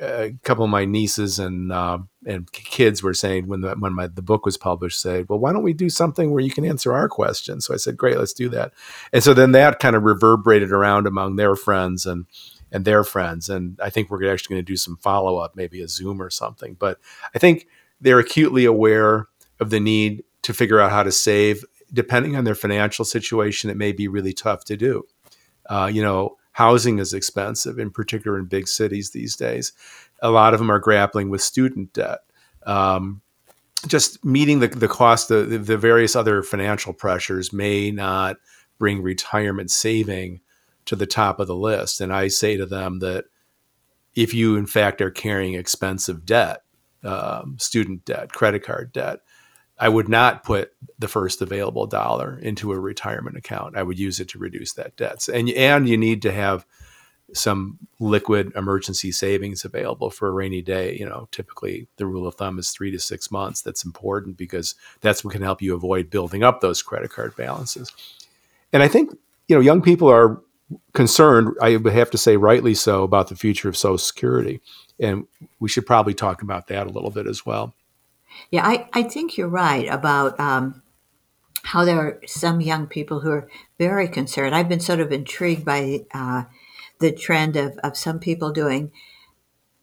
a 0.00 0.34
couple 0.42 0.64
of 0.64 0.70
my 0.70 0.84
nieces 0.84 1.38
and 1.38 1.72
uh, 1.72 1.98
and 2.26 2.50
kids 2.52 3.02
were 3.02 3.14
saying 3.14 3.46
when 3.46 3.60
the, 3.60 3.74
when 3.74 3.92
my, 3.92 4.06
the 4.06 4.22
book 4.22 4.44
was 4.44 4.56
published, 4.56 5.00
said, 5.00 5.28
well, 5.28 5.38
why 5.38 5.52
don't 5.52 5.62
we 5.62 5.72
do 5.72 5.90
something 5.90 6.30
where 6.30 6.42
you 6.42 6.50
can 6.50 6.64
answer 6.64 6.92
our 6.92 7.08
questions? 7.08 7.66
So 7.66 7.74
I 7.74 7.76
said, 7.76 7.96
great, 7.96 8.18
let's 8.18 8.32
do 8.32 8.48
that. 8.50 8.72
And 9.12 9.22
so 9.22 9.34
then 9.34 9.52
that 9.52 9.78
kind 9.78 9.94
of 9.94 10.04
reverberated 10.04 10.72
around 10.72 11.06
among 11.06 11.36
their 11.36 11.54
friends 11.56 12.06
and 12.06 12.26
and 12.72 12.84
their 12.84 13.04
friends. 13.04 13.48
And 13.48 13.78
I 13.80 13.90
think 13.90 14.10
we're 14.10 14.32
actually 14.32 14.54
going 14.54 14.64
to 14.64 14.72
do 14.72 14.76
some 14.76 14.96
follow 14.96 15.36
up, 15.36 15.54
maybe 15.54 15.80
a 15.80 15.88
Zoom 15.88 16.20
or 16.20 16.30
something. 16.30 16.74
But 16.78 16.98
I 17.34 17.38
think 17.38 17.68
they're 18.00 18.18
acutely 18.18 18.64
aware 18.64 19.28
of 19.60 19.70
the 19.70 19.80
need 19.80 20.24
to 20.42 20.52
figure 20.52 20.80
out 20.80 20.90
how 20.90 21.02
to 21.02 21.12
save. 21.12 21.64
Depending 21.92 22.34
on 22.34 22.44
their 22.44 22.56
financial 22.56 23.04
situation, 23.04 23.70
it 23.70 23.76
may 23.76 23.92
be 23.92 24.08
really 24.08 24.32
tough 24.32 24.64
to 24.64 24.76
do. 24.76 25.06
Uh, 25.66 25.88
you 25.92 26.02
know, 26.02 26.36
housing 26.54 27.00
is 27.00 27.12
expensive, 27.12 27.80
in 27.80 27.90
particular 27.90 28.38
in 28.38 28.44
big 28.46 28.68
cities 28.68 29.10
these 29.10 29.34
days. 29.36 29.72
A 30.22 30.30
lot 30.30 30.54
of 30.54 30.60
them 30.60 30.70
are 30.70 30.78
grappling 30.78 31.28
with 31.28 31.42
student 31.42 31.92
debt. 31.92 32.20
Um, 32.64 33.20
just 33.88 34.24
meeting 34.24 34.60
the, 34.60 34.68
the 34.68 34.88
cost, 34.88 35.28
the, 35.28 35.42
the 35.42 35.76
various 35.76 36.14
other 36.14 36.42
financial 36.42 36.92
pressures 36.92 37.52
may 37.52 37.90
not 37.90 38.36
bring 38.78 39.02
retirement 39.02 39.70
saving 39.70 40.40
to 40.84 40.94
the 40.94 41.06
top 41.06 41.40
of 41.40 41.48
the 41.48 41.56
list. 41.56 42.00
And 42.00 42.12
I 42.12 42.28
say 42.28 42.56
to 42.56 42.66
them 42.66 43.00
that 43.00 43.24
if 44.14 44.32
you, 44.32 44.56
in 44.56 44.66
fact, 44.66 45.02
are 45.02 45.10
carrying 45.10 45.54
expensive 45.54 46.24
debt, 46.24 46.62
um, 47.02 47.56
student 47.58 48.04
debt, 48.04 48.32
credit 48.32 48.64
card 48.64 48.92
debt, 48.92 49.20
I 49.78 49.88
would 49.88 50.08
not 50.08 50.44
put 50.44 50.72
the 50.98 51.08
first 51.08 51.42
available 51.42 51.86
dollar 51.86 52.38
into 52.40 52.72
a 52.72 52.78
retirement 52.78 53.36
account. 53.36 53.76
I 53.76 53.82
would 53.82 53.98
use 53.98 54.20
it 54.20 54.28
to 54.30 54.38
reduce 54.38 54.72
that 54.74 54.96
debt. 54.96 55.28
And 55.28 55.48
and 55.50 55.88
you 55.88 55.96
need 55.96 56.22
to 56.22 56.32
have 56.32 56.64
some 57.32 57.78
liquid 57.98 58.52
emergency 58.54 59.10
savings 59.10 59.64
available 59.64 60.10
for 60.10 60.28
a 60.28 60.32
rainy 60.32 60.62
day. 60.62 60.96
You 60.96 61.08
know, 61.08 61.28
typically 61.32 61.88
the 61.96 62.06
rule 62.06 62.26
of 62.26 62.36
thumb 62.36 62.58
is 62.58 62.70
three 62.70 62.90
to 62.92 62.98
six 62.98 63.30
months. 63.30 63.62
That's 63.62 63.84
important 63.84 64.36
because 64.36 64.74
that's 65.00 65.24
what 65.24 65.32
can 65.32 65.42
help 65.42 65.60
you 65.60 65.74
avoid 65.74 66.10
building 66.10 66.42
up 66.42 66.60
those 66.60 66.82
credit 66.82 67.10
card 67.10 67.34
balances. 67.36 67.90
And 68.72 68.82
I 68.82 68.88
think 68.88 69.16
you 69.48 69.56
know 69.56 69.60
young 69.60 69.82
people 69.82 70.08
are 70.08 70.40
concerned. 70.92 71.56
I 71.60 71.76
would 71.76 71.92
have 71.92 72.10
to 72.12 72.18
say 72.18 72.36
rightly 72.36 72.74
so 72.74 73.02
about 73.02 73.28
the 73.28 73.36
future 73.36 73.68
of 73.68 73.76
Social 73.76 73.98
Security, 73.98 74.60
and 75.00 75.26
we 75.58 75.68
should 75.68 75.86
probably 75.86 76.14
talk 76.14 76.42
about 76.42 76.68
that 76.68 76.86
a 76.86 76.90
little 76.90 77.10
bit 77.10 77.26
as 77.26 77.44
well. 77.44 77.74
Yeah, 78.50 78.66
I, 78.66 78.88
I 78.92 79.02
think 79.02 79.36
you're 79.36 79.48
right 79.48 79.88
about 79.88 80.38
um, 80.38 80.82
how 81.62 81.84
there 81.84 81.98
are 81.98 82.20
some 82.26 82.60
young 82.60 82.86
people 82.86 83.20
who 83.20 83.30
are 83.30 83.48
very 83.78 84.08
concerned. 84.08 84.54
I've 84.54 84.68
been 84.68 84.80
sort 84.80 85.00
of 85.00 85.12
intrigued 85.12 85.64
by 85.64 86.04
uh, 86.12 86.44
the 87.00 87.12
trend 87.12 87.56
of, 87.56 87.78
of 87.78 87.96
some 87.96 88.18
people 88.18 88.52
doing 88.52 88.92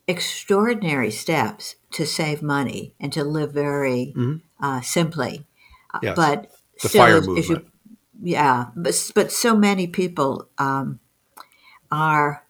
extraordinary 0.08 1.12
steps 1.12 1.76
to 1.92 2.06
save 2.06 2.42
money 2.42 2.94
and 3.00 3.12
to 3.14 3.24
live 3.24 3.52
very 3.52 4.14
mm-hmm. 4.16 4.38
uh, 4.64 4.82
simply. 4.82 5.46
Uh, 5.94 6.00
yes. 6.04 6.16
But 6.16 6.52
the 6.82 6.90
still, 6.90 7.02
fire 7.02 7.22
movement. 7.22 7.66
You, 8.22 8.32
yeah, 8.34 8.68
but, 8.76 9.12
but 9.16 9.32
so 9.32 9.56
many 9.56 9.88
people 9.88 10.48
um, 10.58 11.00
are 11.92 12.46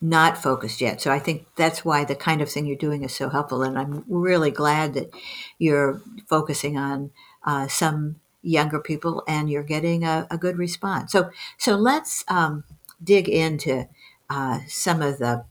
not 0.00 0.36
focused 0.38 0.80
yet. 0.80 1.00
So 1.00 1.10
I 1.10 1.18
think 1.18 1.46
that's 1.56 1.84
why 1.84 2.04
the 2.04 2.14
kind 2.14 2.40
of 2.40 2.50
thing 2.50 2.66
you're 2.66 2.76
doing 2.76 3.04
is 3.04 3.14
so 3.14 3.28
helpful. 3.28 3.62
And 3.62 3.78
I'm 3.78 4.04
really 4.08 4.50
glad 4.50 4.94
that 4.94 5.10
you're 5.58 6.00
focusing 6.28 6.76
on 6.76 7.10
uh, 7.44 7.68
some 7.68 8.16
younger 8.42 8.80
people 8.80 9.22
and 9.26 9.50
you're 9.50 9.62
getting 9.62 10.04
a, 10.04 10.26
a 10.30 10.38
good 10.38 10.58
response. 10.58 11.12
So 11.12 11.30
so 11.58 11.76
let's 11.76 12.24
um, 12.28 12.64
dig 13.02 13.28
into 13.28 13.88
uh, 14.30 14.60
some 14.68 15.02
of 15.02 15.18
the 15.18 15.44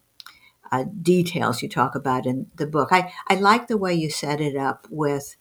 uh, 0.72 0.86
details 1.02 1.62
you 1.62 1.70
talk 1.70 1.96
about 1.96 2.26
in 2.26 2.48
the 2.56 2.68
book. 2.68 2.90
I, 2.92 3.14
I 3.30 3.36
like 3.36 3.68
the 3.68 3.78
way 3.78 3.94
you 3.94 4.10
set 4.10 4.42
it 4.42 4.56
up 4.56 4.88
with 4.90 5.36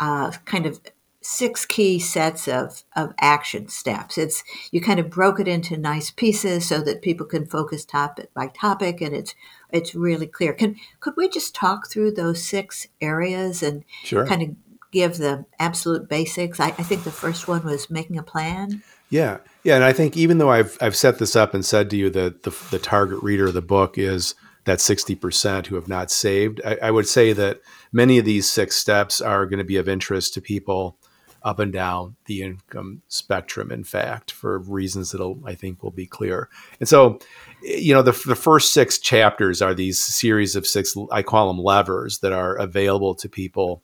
uh, 0.00 0.32
kind 0.44 0.66
of 0.66 0.80
six 1.22 1.66
key 1.66 1.98
sets 1.98 2.48
of, 2.48 2.82
of 2.96 3.12
action 3.20 3.68
steps. 3.68 4.16
It's 4.16 4.42
you 4.70 4.80
kind 4.80 4.98
of 4.98 5.10
broke 5.10 5.38
it 5.38 5.48
into 5.48 5.76
nice 5.76 6.10
pieces 6.10 6.66
so 6.66 6.80
that 6.80 7.02
people 7.02 7.26
can 7.26 7.46
focus 7.46 7.84
topic 7.84 8.32
by 8.34 8.48
topic 8.48 9.00
and 9.00 9.14
it's 9.14 9.34
it's 9.70 9.94
really 9.94 10.26
clear. 10.26 10.52
Can 10.52 10.76
could 11.00 11.14
we 11.16 11.28
just 11.28 11.54
talk 11.54 11.90
through 11.90 12.12
those 12.12 12.42
six 12.42 12.86
areas 13.00 13.62
and 13.62 13.84
sure. 14.02 14.26
kind 14.26 14.42
of 14.42 14.48
give 14.90 15.18
the 15.18 15.44
absolute 15.58 16.08
basics? 16.08 16.58
I, 16.58 16.68
I 16.68 16.82
think 16.82 17.04
the 17.04 17.10
first 17.10 17.46
one 17.46 17.64
was 17.64 17.90
making 17.90 18.18
a 18.18 18.22
plan. 18.22 18.82
Yeah. 19.10 19.38
Yeah. 19.62 19.74
And 19.74 19.84
I 19.84 19.92
think 19.92 20.16
even 20.16 20.38
though 20.38 20.50
I've 20.50 20.78
I've 20.80 20.96
set 20.96 21.18
this 21.18 21.36
up 21.36 21.52
and 21.52 21.64
said 21.64 21.90
to 21.90 21.96
you 21.96 22.10
that 22.10 22.44
the, 22.44 22.56
the 22.70 22.78
target 22.78 23.22
reader 23.22 23.46
of 23.46 23.54
the 23.54 23.62
book 23.62 23.98
is 23.98 24.34
that 24.64 24.78
60% 24.78 25.66
who 25.66 25.74
have 25.74 25.88
not 25.88 26.10
saved, 26.10 26.60
I, 26.64 26.78
I 26.82 26.90
would 26.90 27.08
say 27.08 27.32
that 27.32 27.60
many 27.92 28.18
of 28.18 28.24
these 28.24 28.48
six 28.48 28.76
steps 28.76 29.20
are 29.20 29.46
going 29.46 29.58
to 29.58 29.64
be 29.64 29.76
of 29.76 29.88
interest 29.88 30.34
to 30.34 30.40
people 30.40 30.98
up 31.42 31.58
and 31.58 31.72
down 31.72 32.16
the 32.26 32.42
income 32.42 33.02
spectrum, 33.08 33.70
in 33.70 33.84
fact, 33.84 34.30
for 34.30 34.58
reasons 34.58 35.10
that 35.10 35.40
I 35.44 35.54
think 35.54 35.82
will 35.82 35.90
be 35.90 36.06
clear. 36.06 36.48
And 36.78 36.88
so, 36.88 37.18
you 37.62 37.94
know, 37.94 38.02
the, 38.02 38.12
the 38.26 38.36
first 38.36 38.72
six 38.72 38.98
chapters 38.98 39.62
are 39.62 39.74
these 39.74 39.98
series 39.98 40.56
of 40.56 40.66
six, 40.66 40.96
I 41.10 41.22
call 41.22 41.48
them 41.48 41.62
levers, 41.62 42.18
that 42.18 42.32
are 42.32 42.56
available 42.56 43.14
to 43.16 43.28
people 43.28 43.82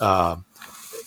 uh, 0.00 0.36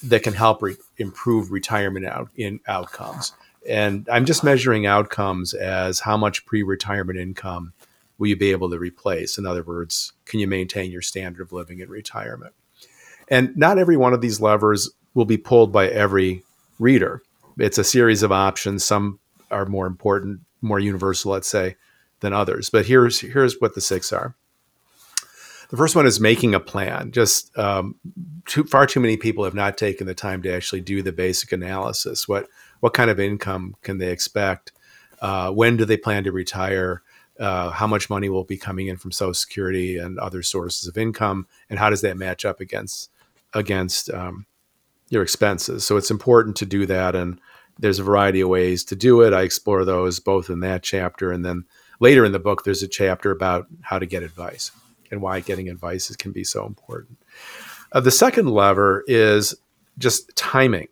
that 0.04 0.24
can 0.24 0.34
help 0.34 0.62
re- 0.62 0.78
improve 0.98 1.52
retirement 1.52 2.06
out, 2.06 2.30
in 2.36 2.60
outcomes. 2.68 3.34
And 3.68 4.08
I'm 4.12 4.26
just 4.26 4.44
measuring 4.44 4.86
outcomes 4.86 5.54
as 5.54 6.00
how 6.00 6.18
much 6.18 6.46
pre 6.46 6.64
retirement 6.64 7.20
income 7.20 7.74
will 8.18 8.28
you 8.28 8.36
be 8.36 8.52
able 8.52 8.70
to 8.70 8.78
replace? 8.78 9.38
In 9.38 9.48
other 9.48 9.64
words, 9.64 10.14
can 10.26 10.40
you 10.40 10.48
maintain 10.48 10.92
your 10.92 11.02
standard 11.02 11.42
of 11.42 11.52
living 11.52 11.80
in 11.80 11.90
retirement? 11.90 12.54
And 13.28 13.56
not 13.58 13.80
every 13.80 13.98
one 13.98 14.14
of 14.14 14.22
these 14.22 14.40
levers 14.40 14.92
will 15.14 15.26
be 15.26 15.38
pulled 15.38 15.72
by 15.72 15.88
every 15.88 16.44
reader. 16.80 17.22
It's 17.58 17.78
a 17.78 17.84
series 17.84 18.24
of 18.24 18.32
options. 18.32 18.84
Some 18.84 19.20
are 19.50 19.66
more 19.66 19.86
important, 19.86 20.42
more 20.62 20.80
universal, 20.80 21.32
let's 21.32 21.50
say, 21.50 21.76
than 22.22 22.34
others. 22.34 22.70
But 22.70 22.86
here's 22.86 23.20
here's 23.20 23.60
what 23.60 23.76
the 23.76 23.82
six 23.82 24.14
are. 24.14 24.36
The 25.70 25.78
first 25.78 25.96
one 25.96 26.06
is 26.06 26.20
making 26.20 26.54
a 26.54 26.60
plan. 26.60 27.12
Just 27.12 27.58
um, 27.58 27.96
too, 28.46 28.66
far 28.66 28.86
too 28.86 29.00
many 29.00 29.16
people 29.16 29.46
have 29.46 29.54
not 29.54 29.78
taken 29.78 30.06
the 30.06 30.14
time 30.14 30.42
to 30.42 30.54
actually 30.54 30.82
do 30.82 31.02
the 31.02 31.14
basic 31.14 31.52
analysis. 31.52 32.28
What 32.28 32.48
what 32.80 32.94
kind 32.94 33.10
of 33.10 33.20
income 33.20 33.76
can 33.82 33.98
they 33.98 34.12
expect? 34.12 34.72
Uh, 35.22 35.52
when 35.52 35.78
do 35.78 35.86
they 35.86 35.98
plan 35.98 36.24
to 36.24 36.32
retire? 36.32 37.02
Uh, 37.40 37.72
how 37.72 37.88
much 37.88 38.10
money 38.10 38.30
will 38.30 38.44
be 38.44 38.58
coming 38.58 38.88
in 38.88 38.98
from 38.98 39.12
Social 39.12 39.34
Security 39.34 39.98
and 39.98 40.20
other 40.20 40.44
sources 40.44 40.88
of 40.88 40.98
income, 40.98 41.48
and 41.70 41.80
how 41.80 41.90
does 41.90 42.02
that 42.02 42.18
match 42.18 42.46
up 42.46 42.60
against 42.60 43.10
against 43.54 44.10
um, 44.12 44.46
your 45.12 45.22
expenses. 45.22 45.86
So 45.86 45.98
it's 45.98 46.10
important 46.10 46.56
to 46.58 46.66
do 46.66 46.88
that 46.88 47.16
and 47.16 47.40
there's 47.78 48.00
a 48.00 48.04
variety 48.04 48.42
of 48.42 48.50
ways 48.50 48.84
to 48.86 48.96
do 48.96 49.22
it. 49.22 49.34
I 49.34 49.44
explore 49.44 49.86
those 49.86 50.20
both 50.20 50.50
in 50.50 50.62
that 50.62 50.82
chapter 50.82 51.32
and 51.32 51.46
then 51.46 51.66
later 52.00 52.26
in 52.26 52.32
the 52.32 52.40
book, 52.40 52.64
there's 52.64 52.82
a 52.82 52.88
chapter 52.88 53.30
about 53.30 53.68
how 53.82 54.00
to 54.00 54.06
get 54.06 54.24
advice 54.24 54.72
and 55.12 55.22
why 55.22 55.42
getting 55.42 55.70
advice 55.70 56.14
can 56.16 56.32
be 56.32 56.44
so 56.44 56.66
important. 56.66 57.20
Uh, 57.92 58.00
the 58.00 58.12
second 58.12 58.50
lever 58.50 59.04
is 59.08 59.54
just 59.98 60.36
timing. 60.36 60.88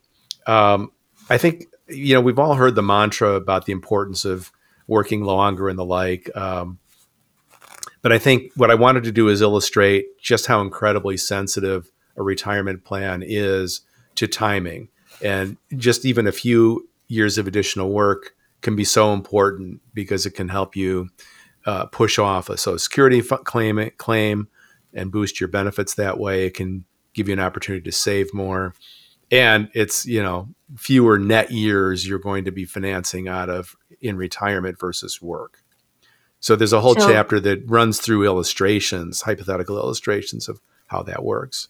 Um, 0.46 0.92
I 1.30 1.38
think 1.38 1.66
you 1.88 2.14
know 2.14 2.22
we've 2.22 2.40
all 2.40 2.56
heard 2.56 2.76
the 2.76 2.84
mantra 2.84 3.34
about 3.34 3.66
the 3.66 3.72
importance 3.72 4.26
of 4.26 4.52
working 4.88 5.24
longer 5.24 5.70
and 5.70 5.80
the 5.80 5.86
like. 5.86 6.30
Um, 6.36 6.80
but 8.02 8.12
I 8.12 8.18
think 8.18 8.52
what 8.56 8.72
I 8.72 8.76
wanted 8.76 9.04
to 9.04 9.12
do 9.12 9.28
is 9.30 9.42
illustrate 9.42 10.06
just 10.22 10.46
how 10.46 10.62
incredibly 10.62 11.18
sensitive 11.18 11.92
a 12.16 12.24
retirement 12.24 12.84
plan 12.84 13.24
is 13.26 13.82
to 14.20 14.28
timing. 14.28 14.90
And 15.24 15.58
just 15.78 16.06
even 16.06 16.28
a 16.28 16.32
few 16.32 16.88
years 17.08 17.38
of 17.38 17.48
additional 17.48 17.90
work 17.90 18.34
can 18.62 18.76
be 18.76 18.84
so 18.84 19.14
important 19.14 19.82
because 19.94 20.26
it 20.26 20.32
can 20.32 20.50
help 20.50 20.76
you 20.76 21.10
uh, 21.66 21.86
push 21.86 22.20
off 22.20 22.50
a 22.50 22.58
Social 22.58 22.80
Security 22.80 23.22
claim, 23.22 23.92
claim 23.98 24.48
and 24.94 25.12
boost 25.12 25.40
your 25.40 25.48
benefits 25.48 25.96
that 25.96 26.20
way. 26.20 26.46
It 26.46 26.54
can 26.54 26.84
give 27.14 27.28
you 27.28 27.34
an 27.34 27.40
opportunity 27.40 27.84
to 27.84 27.92
save 27.92 28.34
more. 28.34 28.74
And 29.32 29.70
it's, 29.74 30.06
you 30.06 30.22
know, 30.22 30.50
fewer 30.76 31.18
net 31.18 31.52
years 31.52 32.08
you're 32.08 32.20
going 32.20 32.46
to 32.46 32.52
be 32.52 32.66
financing 32.66 33.28
out 33.28 33.50
of 33.50 33.76
in 34.02 34.18
retirement 34.18 34.80
versus 34.80 35.22
work. 35.22 35.64
So 36.42 36.56
there's 36.56 36.74
a 36.74 36.82
whole 36.82 36.96
so, 36.96 37.10
chapter 37.10 37.40
that 37.42 37.70
runs 37.70 38.00
through 38.00 38.26
illustrations, 38.26 39.22
hypothetical 39.22 39.78
illustrations 39.78 40.50
of 40.50 40.60
how 40.88 41.04
that 41.04 41.24
works. 41.24 41.70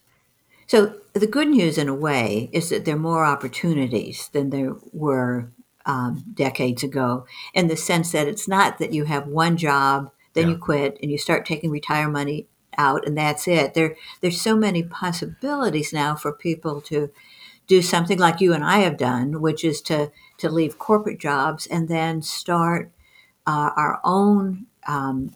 So 0.70 0.94
the 1.14 1.26
good 1.26 1.48
news, 1.48 1.80
in 1.80 1.90
a 1.90 1.96
way, 1.96 2.48
is 2.54 2.70
that 2.70 2.86
there 2.86 2.94
are 2.94 3.00
more 3.00 3.26
opportunities 3.26 4.30
than 4.34 4.52
there 4.52 4.76
were 4.94 5.52
um, 5.88 6.24
decades 6.32 6.84
ago, 6.84 7.26
in 7.56 7.70
the 7.70 7.76
sense 7.76 8.12
that 8.12 8.28
it's 8.28 8.48
not 8.48 8.78
that 8.78 8.94
you 8.94 9.06
have 9.06 9.26
one 9.26 9.58
job, 9.58 10.12
then 10.34 10.44
yeah. 10.44 10.52
you 10.52 10.58
quit, 10.60 11.00
and 11.02 11.10
you 11.10 11.18
start 11.18 11.48
taking 11.48 11.72
retirement 11.72 12.14
money 12.14 12.48
out, 12.78 13.08
and 13.08 13.18
that's 13.18 13.48
it. 13.48 13.74
There, 13.74 13.96
there's 14.22 14.40
so 14.40 14.56
many 14.56 14.84
possibilities 14.84 15.92
now 15.92 16.14
for 16.14 16.32
people 16.32 16.82
to 16.82 17.10
do 17.66 17.82
something 17.82 18.20
like 18.20 18.40
you 18.40 18.54
and 18.54 18.64
I 18.64 18.82
have 18.82 18.96
done, 18.96 19.42
which 19.42 19.64
is 19.64 19.82
to 19.82 20.12
to 20.38 20.50
leave 20.52 20.78
corporate 20.78 21.20
jobs 21.20 21.66
and 21.66 21.88
then 21.88 22.22
start 22.22 22.92
uh, 23.48 23.72
our 23.76 24.00
own 24.04 24.68
um, 24.88 25.34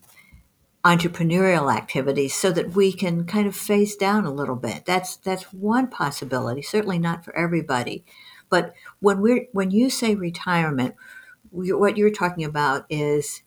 entrepreneurial 0.83 1.73
activities 1.73 2.33
so 2.33 2.51
that 2.51 2.71
we 2.75 2.91
can 2.91 3.25
kind 3.25 3.47
of 3.47 3.55
phase 3.55 3.95
down 3.95 4.25
a 4.25 4.33
little 4.33 4.55
bit. 4.55 4.85
That's 4.85 5.15
that's 5.17 5.53
one 5.53 5.87
possibility. 5.87 6.61
Certainly 6.61 6.99
not 6.99 7.23
for 7.23 7.35
everybody, 7.35 8.03
but 8.49 8.73
when 8.99 9.21
we're 9.21 9.47
when 9.53 9.71
you 9.71 9.89
say 9.89 10.15
retirement, 10.15 10.95
what 11.51 11.97
you're 11.97 12.09
talking 12.09 12.43
about 12.43 12.85
is 12.89 13.43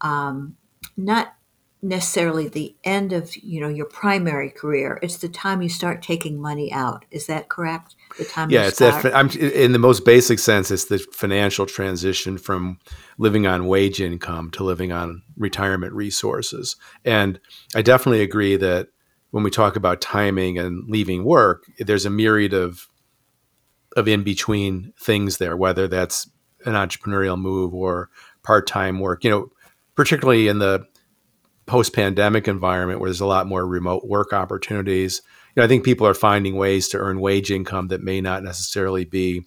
um, 0.00 0.56
not 0.96 1.34
necessarily 1.82 2.48
the 2.48 2.74
end 2.84 3.12
of 3.12 3.36
you 3.36 3.60
know 3.60 3.68
your 3.68 3.86
primary 3.86 4.50
career. 4.50 4.98
It's 5.02 5.18
the 5.18 5.28
time 5.28 5.62
you 5.62 5.68
start 5.68 6.02
taking 6.02 6.40
money 6.40 6.72
out. 6.72 7.04
Is 7.10 7.26
that 7.26 7.48
correct? 7.48 7.94
The 8.18 8.24
time. 8.24 8.50
Yeah, 8.50 8.66
it's 8.66 8.78
that. 8.78 9.14
I'm, 9.14 9.30
in 9.30 9.72
the 9.72 9.78
most 9.78 10.04
basic 10.04 10.38
sense, 10.38 10.70
it's 10.70 10.86
the 10.86 10.98
financial 10.98 11.66
transition 11.66 12.38
from 12.38 12.78
living 13.18 13.46
on 13.46 13.66
wage 13.66 14.00
income 14.00 14.50
to 14.52 14.64
living 14.64 14.92
on 14.92 15.22
retirement 15.36 15.92
resources. 15.92 16.76
And 17.04 17.40
I 17.74 17.82
definitely 17.82 18.22
agree 18.22 18.56
that 18.56 18.88
when 19.30 19.44
we 19.44 19.50
talk 19.50 19.76
about 19.76 20.00
timing 20.00 20.58
and 20.58 20.88
leaving 20.88 21.24
work, 21.24 21.64
there's 21.78 22.06
a 22.06 22.10
myriad 22.10 22.54
of 22.54 22.88
of 23.96 24.08
in 24.08 24.22
between 24.22 24.92
things 25.00 25.38
there, 25.38 25.56
whether 25.56 25.88
that's 25.88 26.28
an 26.64 26.74
entrepreneurial 26.74 27.38
move 27.38 27.72
or 27.74 28.10
part 28.42 28.66
time 28.66 28.98
work. 28.98 29.24
You 29.24 29.30
know, 29.30 29.50
particularly 29.94 30.48
in 30.48 30.58
the 30.58 30.86
post 31.66 31.92
pandemic 31.92 32.48
environment 32.48 33.00
where 33.00 33.10
there's 33.10 33.20
a 33.20 33.26
lot 33.26 33.46
more 33.46 33.66
remote 33.66 34.06
work 34.06 34.32
opportunities. 34.32 35.20
You 35.54 35.60
know, 35.60 35.64
I 35.64 35.68
think 35.68 35.84
people 35.84 36.06
are 36.06 36.14
finding 36.14 36.56
ways 36.56 36.88
to 36.88 36.98
earn 36.98 37.20
wage 37.20 37.50
income 37.50 37.88
that 37.88 38.02
may 38.02 38.20
not 38.20 38.42
necessarily 38.42 39.04
be 39.04 39.44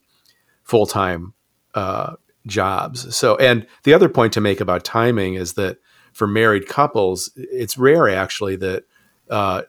full 0.63 0.85
time 0.85 1.33
uh, 1.75 2.15
jobs. 2.45 3.15
So, 3.15 3.37
and 3.37 3.65
the 3.83 3.93
other 3.93 4.09
point 4.09 4.33
to 4.33 4.41
make 4.41 4.59
about 4.59 4.83
timing 4.83 5.35
is 5.35 5.53
that 5.53 5.77
for 6.13 6.27
married 6.27 6.67
couples, 6.67 7.31
it's 7.35 7.77
rare 7.77 8.09
actually 8.09 8.57
that 8.57 8.83
uh, 9.29 9.63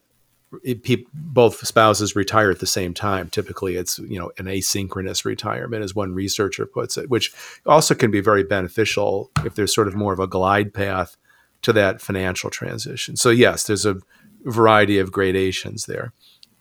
it, 0.65 1.07
both 1.13 1.65
spouses 1.65 2.17
retire 2.17 2.51
at 2.51 2.59
the 2.59 2.67
same 2.67 2.95
time. 2.95 3.29
Typically, 3.29 3.77
it's 3.77 3.99
you 4.01 4.19
know 4.19 4.33
an 4.39 4.47
asynchronous 4.47 5.25
retirement, 5.25 5.85
as 5.85 5.95
one 5.95 6.15
researcher 6.15 6.67
puts 6.67 6.97
it, 6.97 7.09
which 7.09 7.33
also 7.67 7.95
can 7.95 8.11
be 8.11 8.21
very 8.21 8.43
beneficial 8.43 9.31
if 9.45 9.55
there's 9.55 9.75
sort 9.75 9.87
of 9.87 9.95
more 9.95 10.13
of 10.13 10.19
a 10.19 10.27
glide 10.27 10.75
path 10.75 11.17
to 11.62 11.73
that 11.73 12.01
financial 12.01 12.51
transition. 12.51 13.16
So 13.16 13.31
yes, 13.31 13.64
there's 13.64 13.87
a 13.87 13.96
variety 14.44 14.99
of 14.99 15.12
gradations 15.12 15.87
there. 15.87 16.12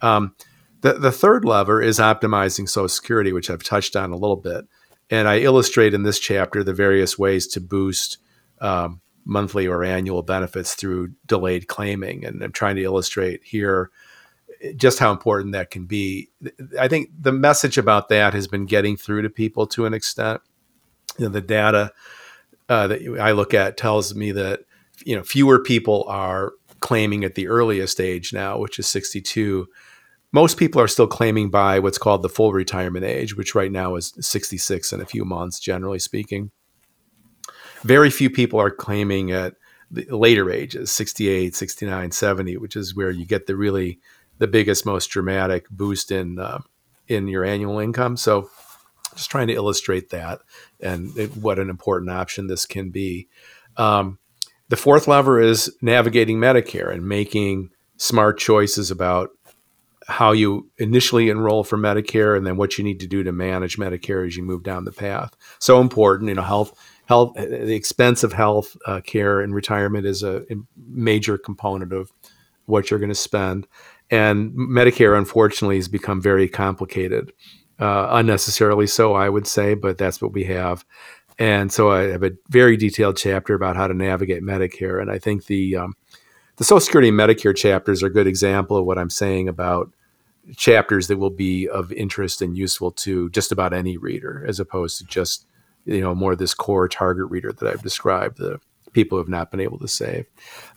Um, 0.01 0.35
the, 0.81 0.93
the 0.93 1.12
third 1.12 1.45
lever 1.45 1.81
is 1.81 1.99
optimizing 1.99 2.67
Social 2.67 2.89
Security, 2.89 3.33
which 3.33 3.49
I've 3.49 3.63
touched 3.63 3.95
on 3.95 4.12
a 4.12 4.17
little 4.17 4.38
bit. 4.38 4.65
And 5.09 5.27
I 5.27 5.39
illustrate 5.39 5.93
in 5.93 6.03
this 6.03 6.19
chapter 6.19 6.63
the 6.63 6.73
various 6.73 7.17
ways 7.17 7.47
to 7.47 7.62
boost 7.62 8.17
um, 8.62 9.01
monthly 9.25 9.67
or 9.67 9.83
annual 9.83 10.21
benefits 10.21 10.75
through 10.75 11.13
delayed 11.25 11.67
claiming. 11.67 12.25
And 12.25 12.43
I'm 12.43 12.51
trying 12.51 12.75
to 12.77 12.83
illustrate 12.83 13.41
here 13.43 13.89
just 14.75 14.99
how 14.99 15.12
important 15.12 15.53
that 15.53 15.71
can 15.71 15.85
be. 15.85 16.29
I 16.79 16.88
think 16.88 17.09
the 17.17 17.31
message 17.31 17.77
about 17.77 18.09
that 18.09 18.33
has 18.33 18.47
been 18.47 18.65
getting 18.65 18.97
through 18.97 19.21
to 19.23 19.29
people 19.29 19.67
to 19.67 19.85
an 19.85 19.93
extent. 19.93 20.41
You 21.17 21.25
know, 21.25 21.31
the 21.31 21.41
data 21.41 21.91
uh, 22.67 22.88
that 22.88 23.19
I 23.19 23.31
look 23.31 23.53
at 23.53 23.77
tells 23.77 24.13
me 24.15 24.31
that 24.33 24.62
you 25.05 25.15
know 25.15 25.23
fewer 25.23 25.59
people 25.59 26.05
are 26.07 26.53
claiming 26.79 27.23
at 27.23 27.35
the 27.35 27.47
earliest 27.47 27.99
age 27.99 28.33
now, 28.33 28.57
which 28.57 28.79
is 28.79 28.88
62. 28.88 29.67
Most 30.31 30.57
people 30.57 30.81
are 30.81 30.88
still 30.88 31.07
claiming 31.07 31.49
by 31.49 31.79
what's 31.79 31.97
called 31.97 32.21
the 32.21 32.29
full 32.29 32.53
retirement 32.53 33.05
age, 33.05 33.35
which 33.35 33.55
right 33.55 33.71
now 33.71 33.95
is 33.95 34.13
66 34.19 34.93
in 34.93 35.01
a 35.01 35.05
few 35.05 35.25
months, 35.25 35.59
generally 35.59 35.99
speaking. 35.99 36.51
Very 37.81 38.09
few 38.09 38.29
people 38.29 38.59
are 38.59 38.69
claiming 38.69 39.31
at 39.31 39.55
the 39.89 40.05
later 40.15 40.51
ages, 40.51 40.91
68, 40.91 41.55
69, 41.55 42.12
70, 42.12 42.57
which 42.57 42.75
is 42.75 42.95
where 42.95 43.09
you 43.09 43.25
get 43.25 43.47
the 43.47 43.55
really 43.55 43.99
the 44.38 44.47
biggest, 44.47 44.85
most 44.85 45.07
dramatic 45.07 45.69
boost 45.69 46.12
in 46.12 46.39
uh, 46.39 46.59
in 47.07 47.27
your 47.27 47.43
annual 47.43 47.79
income. 47.79 48.15
So, 48.15 48.49
just 49.15 49.31
trying 49.31 49.47
to 49.47 49.55
illustrate 49.55 50.09
that 50.12 50.39
and 50.79 51.17
it, 51.17 51.35
what 51.35 51.59
an 51.59 51.69
important 51.69 52.12
option 52.12 52.47
this 52.47 52.65
can 52.65 52.91
be. 52.91 53.27
Um, 53.75 54.19
the 54.69 54.77
fourth 54.77 55.08
lever 55.08 55.39
is 55.39 55.75
navigating 55.82 56.38
Medicare 56.38 56.93
and 56.93 57.08
making 57.08 57.69
smart 57.97 58.39
choices 58.39 58.91
about 58.91 59.32
how 60.08 60.32
you 60.32 60.67
initially 60.77 61.29
enroll 61.29 61.63
for 61.63 61.77
Medicare 61.77 62.36
and 62.36 62.45
then 62.45 62.58
what 62.58 62.77
you 62.77 62.84
need 62.84 62.99
to 62.99 63.08
do 63.08 63.23
to 63.23 63.32
manage 63.32 63.77
Medicare 63.77 64.25
as 64.25 64.36
you 64.36 64.43
move 64.43 64.63
down 64.63 64.86
the 64.86 64.91
path. 64.91 65.36
So 65.60 65.79
important, 65.79 66.29
you 66.29 66.36
know, 66.36 66.41
health, 66.41 66.77
health, 67.05 67.34
the 67.36 67.75
expense 67.75 68.23
of 68.23 68.34
health 68.34 68.75
uh, 68.88 69.01
care 69.01 69.39
and 69.39 69.53
retirement 69.53 70.08
is 70.08 70.23
a, 70.23 70.43
major 70.88 71.38
component 71.38 71.93
of 71.93 72.12
what 72.65 72.89
you're 72.89 72.99
going 72.99 73.10
to 73.10 73.15
spend. 73.15 73.67
And 74.10 74.51
Medicare, 74.53 75.17
unfortunately, 75.17 75.75
has 75.75 75.88
become 75.88 76.21
very 76.21 76.49
complicated, 76.49 77.32
uh, 77.79 78.08
unnecessarily 78.10 78.88
so, 78.88 79.13
I 79.13 79.29
would 79.29 79.45
say, 79.45 79.75
but 79.75 79.99
that's 79.99 80.21
what 80.21 80.34
we 80.34 80.45
have. 80.45 80.84
And 81.39 81.71
so 81.71 81.89
I 81.89 82.02
have 82.10 82.23
a 82.23 82.34
very 82.49 82.75
detailed 82.75 83.15
chapter 83.15 83.56
about 83.56 83.78
how 83.78 83.88
to 83.88 83.93
navigate 83.93 84.43
Medicare. 84.43 85.02
And 85.02 85.10
I 85.10 85.17
think 85.17 85.45
the 85.45 85.78
um, 85.78 85.95
the 86.58 86.65
Social 86.65 86.82
Security 86.82 87.08
and 87.08 87.17
Medicare 87.17 87.56
chapters 87.56 88.04
are 88.04 88.08
a 88.08 88.13
good 88.13 88.28
example 88.28 88.75
of 88.75 88.86
what 88.86 88.97
I'm 88.99 89.10
saying 89.10 89.47
about 89.47 89.89
chapters 90.58 91.08
that 91.08 91.17
will 91.17 91.30
be 91.30 91.67
of 91.69 91.93
interest 91.93 92.41
and 92.41 92.58
useful 92.58 92.91
to 92.91 93.30
just 93.30 93.54
about 93.54 93.73
any 93.73 93.97
reader, 93.97 94.45
as 94.45 94.60
opposed 94.60 94.97
to 94.97 95.06
just 95.06 95.45
you 95.86 96.02
know 96.02 96.13
more 96.13 96.34
of 96.34 96.39
this 96.39 96.54
core 96.54 96.89
target 96.89 97.30
reader 97.30 97.54
that 97.54 97.67
I've 97.67 97.84
described, 97.84 98.38
the 98.38 98.60
people 98.91 99.17
who 99.17 99.21
have 99.23 99.30
not 99.30 99.49
been 99.49 99.62
able 99.62 99.80
to 99.80 99.88
save. 99.88 100.25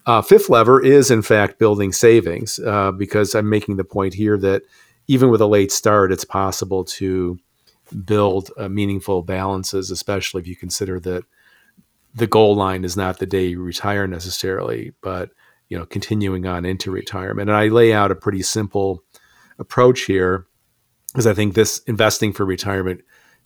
Uh, 0.07 0.23
fifth 0.23 0.49
lever 0.49 0.85
is 0.85 1.11
in 1.11 1.23
fact 1.23 1.59
building 1.59 1.93
savings, 1.93 2.61
uh, 2.61 2.93
because 2.93 3.35
I'm 3.35 3.49
making 3.49 3.79
the 3.79 3.85
point 3.85 4.15
here 4.15 4.39
that 4.39 4.63
even 5.09 5.31
with 5.31 5.41
a 5.41 5.47
late 5.47 5.73
start, 5.73 6.13
it's 6.13 6.25
possible 6.25 6.85
to 6.85 7.39
build 7.93 8.51
uh, 8.57 8.69
meaningful 8.69 9.23
balances, 9.23 9.91
especially 9.91 10.41
if 10.41 10.47
you 10.47 10.57
consider 10.57 11.01
that 11.01 11.25
the 12.15 12.27
goal 12.27 12.55
line 12.55 12.85
is 12.85 12.97
not 12.97 13.19
the 13.19 13.27
day 13.27 13.47
you 13.47 13.63
retire 13.63 14.07
necessarily, 14.07 14.93
but 15.01 15.31
you 15.69 15.79
know 15.79 15.87
continuing 15.87 16.47
on 16.47 16.65
into 16.65 16.91
retirement. 16.91 17.49
And 17.49 17.57
I 17.57 17.69
lay 17.69 17.93
out 17.93 18.11
a 18.11 18.17
pretty 18.17 18.43
simple 18.43 19.03
approach 19.59 20.03
here 20.03 20.47
because 21.13 21.27
I 21.27 21.35
think 21.35 21.55
this 21.55 21.79
investing 21.87 22.33
for 22.33 22.45
retirement 22.45 23.03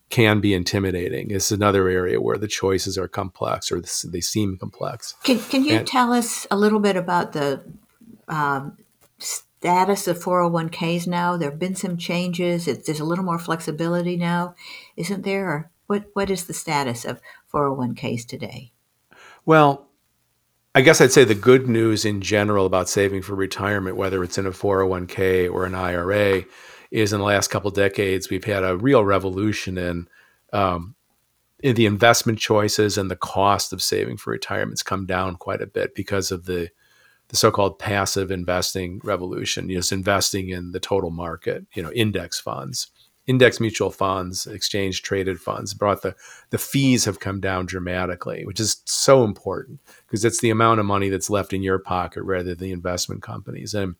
can 0.08 0.40
be 0.40 0.54
intimidating. 0.54 1.30
It's 1.30 1.50
another 1.50 1.88
area 1.88 2.20
where 2.20 2.38
the 2.38 2.46
choices 2.46 2.96
are 2.96 3.08
complex 3.08 3.72
or 3.72 3.82
they 4.04 4.20
seem 4.20 4.56
complex. 4.56 5.14
Can, 5.24 5.40
can 5.40 5.64
you 5.64 5.78
and, 5.78 5.86
tell 5.86 6.12
us 6.12 6.46
a 6.50 6.56
little 6.56 6.78
bit 6.78 6.96
about 6.96 7.32
the 7.32 7.62
um, 8.28 8.76
status 9.58 10.06
of 10.06 10.18
401ks 10.18 11.06
now? 11.06 11.36
There 11.36 11.50
have 11.50 11.58
been 11.58 11.74
some 11.74 11.96
changes. 11.96 12.68
It's, 12.68 12.86
there's 12.86 13.00
a 13.00 13.04
little 13.04 13.24
more 13.24 13.38
flexibility 13.38 14.16
now, 14.16 14.54
isn't 14.96 15.22
there? 15.22 15.48
Or 15.48 15.70
what, 15.86 16.04
what 16.12 16.30
is 16.30 16.44
the 16.44 16.54
status 16.54 17.04
of 17.04 17.20
401ks 17.52 18.26
today? 18.26 18.72
Well, 19.44 19.88
I 20.74 20.82
guess 20.82 21.00
I'd 21.00 21.12
say 21.12 21.24
the 21.24 21.34
good 21.34 21.68
news 21.68 22.04
in 22.04 22.20
general 22.20 22.66
about 22.66 22.88
saving 22.88 23.22
for 23.22 23.34
retirement, 23.34 23.96
whether 23.96 24.22
it's 24.22 24.36
in 24.36 24.46
a 24.46 24.50
401k 24.50 25.50
or 25.50 25.64
an 25.64 25.74
IRA, 25.74 26.44
is 26.90 27.12
in 27.12 27.18
the 27.18 27.24
last 27.24 27.48
couple 27.48 27.70
decades 27.70 28.30
we've 28.30 28.44
had 28.44 28.62
a 28.62 28.76
real 28.76 29.04
revolution 29.04 29.78
in 29.78 30.08
um, 30.52 30.94
in 31.60 31.74
the 31.74 31.86
investment 31.86 32.38
choices 32.38 32.98
and 32.98 33.10
the 33.10 33.16
cost 33.16 33.72
of 33.72 33.82
saving 33.82 34.16
for 34.16 34.30
retirement's 34.30 34.82
come 34.82 35.06
down 35.06 35.36
quite 35.36 35.62
a 35.62 35.66
bit 35.66 35.94
because 35.94 36.30
of 36.30 36.44
the 36.44 36.68
the 37.28 37.36
so-called 37.36 37.78
passive 37.78 38.30
investing 38.30 39.00
revolution, 39.02 39.68
just 39.68 39.92
investing 39.92 40.48
in 40.48 40.72
the 40.72 40.80
total 40.80 41.10
market, 41.10 41.66
you 41.74 41.82
know, 41.82 41.90
index 41.92 42.38
funds, 42.38 42.88
index 43.26 43.58
mutual 43.60 43.90
funds, 43.90 44.46
exchange 44.46 45.02
traded 45.02 45.40
funds 45.40 45.74
brought 45.74 46.02
the 46.02 46.14
the 46.50 46.58
fees 46.58 47.04
have 47.04 47.20
come 47.20 47.40
down 47.40 47.66
dramatically, 47.66 48.44
which 48.46 48.60
is 48.60 48.82
so 48.84 49.24
important 49.24 49.80
because 50.06 50.24
it's 50.24 50.40
the 50.40 50.50
amount 50.50 50.80
of 50.80 50.86
money 50.86 51.08
that's 51.08 51.30
left 51.30 51.52
in 51.52 51.62
your 51.62 51.78
pocket 51.78 52.22
rather 52.22 52.54
than 52.54 52.58
the 52.58 52.72
investment 52.72 53.22
companies. 53.22 53.74
And 53.74 53.96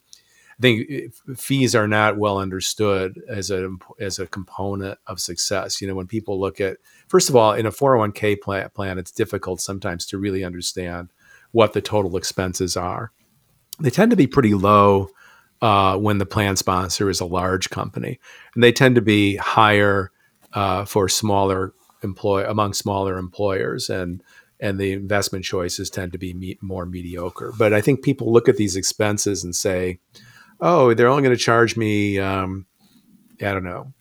I 0.59 0.63
think 0.63 0.91
eh, 0.91 1.35
fees 1.37 1.75
are 1.75 1.89
not 1.89 2.17
well 2.17 2.39
understood 2.39 3.21
as 3.29 3.51
a 3.51 3.71
as 4.01 4.19
a 4.19 4.27
component 4.27 4.99
of 5.07 5.21
success. 5.21 5.81
You 5.81 5.89
know, 5.89 5.95
when 5.95 6.07
people 6.07 6.41
look 6.41 6.61
at 6.61 6.79
first 7.09 7.29
of 7.29 7.37
all 7.37 7.53
in 7.53 7.67
a 7.67 7.71
401k 7.71 8.41
plan, 8.41 8.71
plan 8.71 8.99
it's 8.99 9.11
difficult 9.11 9.61
sometimes 9.61 10.07
to 10.07 10.19
really 10.19 10.45
understand 10.45 11.13
what 11.57 11.73
the 11.73 11.81
total 11.81 12.19
expenses 12.19 12.77
are. 12.77 13.11
They 13.81 13.89
tend 13.89 14.11
to 14.11 14.17
be 14.17 14.27
pretty 14.27 14.53
low 14.53 15.09
uh, 15.63 15.97
when 15.97 16.19
the 16.19 16.27
plan 16.27 16.55
sponsor 16.57 17.09
is 17.09 17.19
a 17.19 17.25
large 17.25 17.71
company, 17.71 18.21
and 18.55 18.63
they 18.63 18.73
tend 18.73 18.97
to 18.97 19.01
be 19.01 19.37
higher 19.37 20.13
uh, 20.53 20.85
for 20.85 21.09
smaller 21.09 21.73
employ 22.03 22.47
among 22.47 22.75
smaller 22.75 23.17
employers, 23.17 23.89
and 23.89 24.23
and 24.61 24.79
the 24.79 24.93
investment 24.93 25.47
choices 25.47 25.89
tend 25.89 26.13
to 26.13 26.19
be 26.19 26.35
me- 26.35 26.59
more 26.61 26.85
mediocre. 26.85 27.55
But 27.59 27.73
I 27.73 27.81
think 27.81 28.03
people 28.03 28.31
look 28.31 28.51
at 28.51 28.59
these 28.59 28.77
expenses 28.77 29.43
and 29.43 29.57
say, 29.57 29.99
"Oh, 30.61 30.93
they're 30.93 31.09
only 31.09 31.23
going 31.23 31.35
to 31.35 31.43
charge 31.43 31.75
me, 31.75 32.19
um, 32.19 32.67
I 33.41 33.55
don't 33.55 33.65
know, 33.65 33.95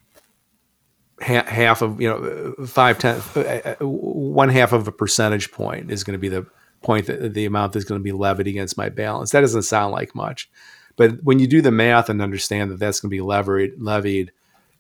ha- 1.22 1.46
half 1.48 1.82
of 1.82 2.02
you 2.02 2.10
know 2.10 2.66
five 2.66 3.00
ten, 3.00 3.22
uh, 3.34 3.40
uh, 3.80 3.88
one 3.88 4.50
half 4.50 4.74
of 4.74 4.90
a 4.90 4.92
percentage 4.92 5.54
point 5.54 5.90
is 5.90 6.04
going 6.04 6.20
to 6.20 6.20
be 6.20 6.28
the 6.28 6.46
point 6.86 7.08
that 7.08 7.34
the 7.34 7.46
amount 7.46 7.74
that's 7.74 7.86
going 7.86 8.00
to 8.00 8.04
be 8.04 8.12
levied 8.12 8.48
against 8.48 8.78
my 8.78 8.90
balance. 8.90 9.32
That 9.32 9.42
doesn't 9.42 9.64
sound 9.64 9.92
like 9.92 10.16
much, 10.16 10.50
but 10.96 11.24
when 11.24 11.40
you 11.40 11.48
do 11.48 11.62
the 11.62 11.72
math 11.72 12.10
and 12.10 12.22
understand 12.22 12.72
that 12.72 12.80
that's 12.80 13.00
going 13.00 13.10
to 13.10 13.16
be 13.16 13.22
levied, 13.22 13.74
levied, 13.78 14.32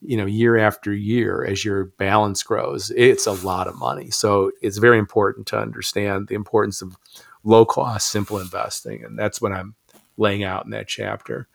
you 0.01 0.15
know, 0.15 0.25
year 0.25 0.57
after 0.57 0.93
year 0.93 1.43
as 1.43 1.65
your 1.65 1.85
balance 1.97 2.43
grows, 2.43 2.91
it's 2.95 3.25
a 3.25 3.31
lot 3.31 3.67
of 3.67 3.75
money. 3.75 4.11
So 4.11 4.51
it's 4.61 4.77
very 4.77 4.99
important 4.99 5.47
to 5.47 5.59
understand 5.59 6.27
the 6.27 6.35
importance 6.35 6.81
of 6.81 6.95
low 7.43 7.65
cost, 7.65 8.11
simple 8.11 8.39
investing, 8.39 9.03
and 9.03 9.17
that's 9.17 9.41
what 9.41 9.51
I'm 9.51 9.75
laying 10.17 10.43
out 10.43 10.65
in 10.65 10.71
that 10.71 10.87
chapter. 10.87 11.47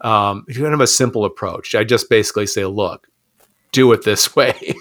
Um, 0.00 0.44
you 0.48 0.64
have 0.64 0.80
a 0.80 0.86
simple 0.86 1.24
approach, 1.24 1.74
I 1.74 1.84
just 1.84 2.08
basically 2.08 2.46
say, 2.46 2.64
look, 2.64 3.08
do 3.72 3.92
it 3.92 4.02
this 4.02 4.34
way. 4.34 4.74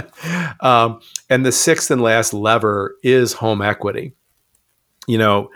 um, 0.60 1.00
and 1.28 1.44
the 1.44 1.52
sixth 1.52 1.90
and 1.90 2.00
last 2.00 2.32
lever 2.32 2.96
is 3.02 3.34
home 3.34 3.60
equity 3.60 4.14
you 5.10 5.18
know, 5.18 5.50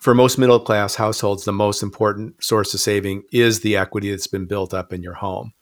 for 0.00 0.14
most 0.14 0.38
middle 0.38 0.60
class 0.60 0.94
households, 0.94 1.44
the 1.44 1.52
most 1.52 1.82
important 1.82 2.42
source 2.42 2.72
of 2.74 2.80
saving 2.80 3.24
is 3.32 3.60
the 3.60 3.76
equity 3.76 4.10
that's 4.10 4.26
been 4.26 4.46
built 4.46 4.72
up 4.72 4.92
in 4.92 5.02
your 5.02 5.14
home. 5.14 5.52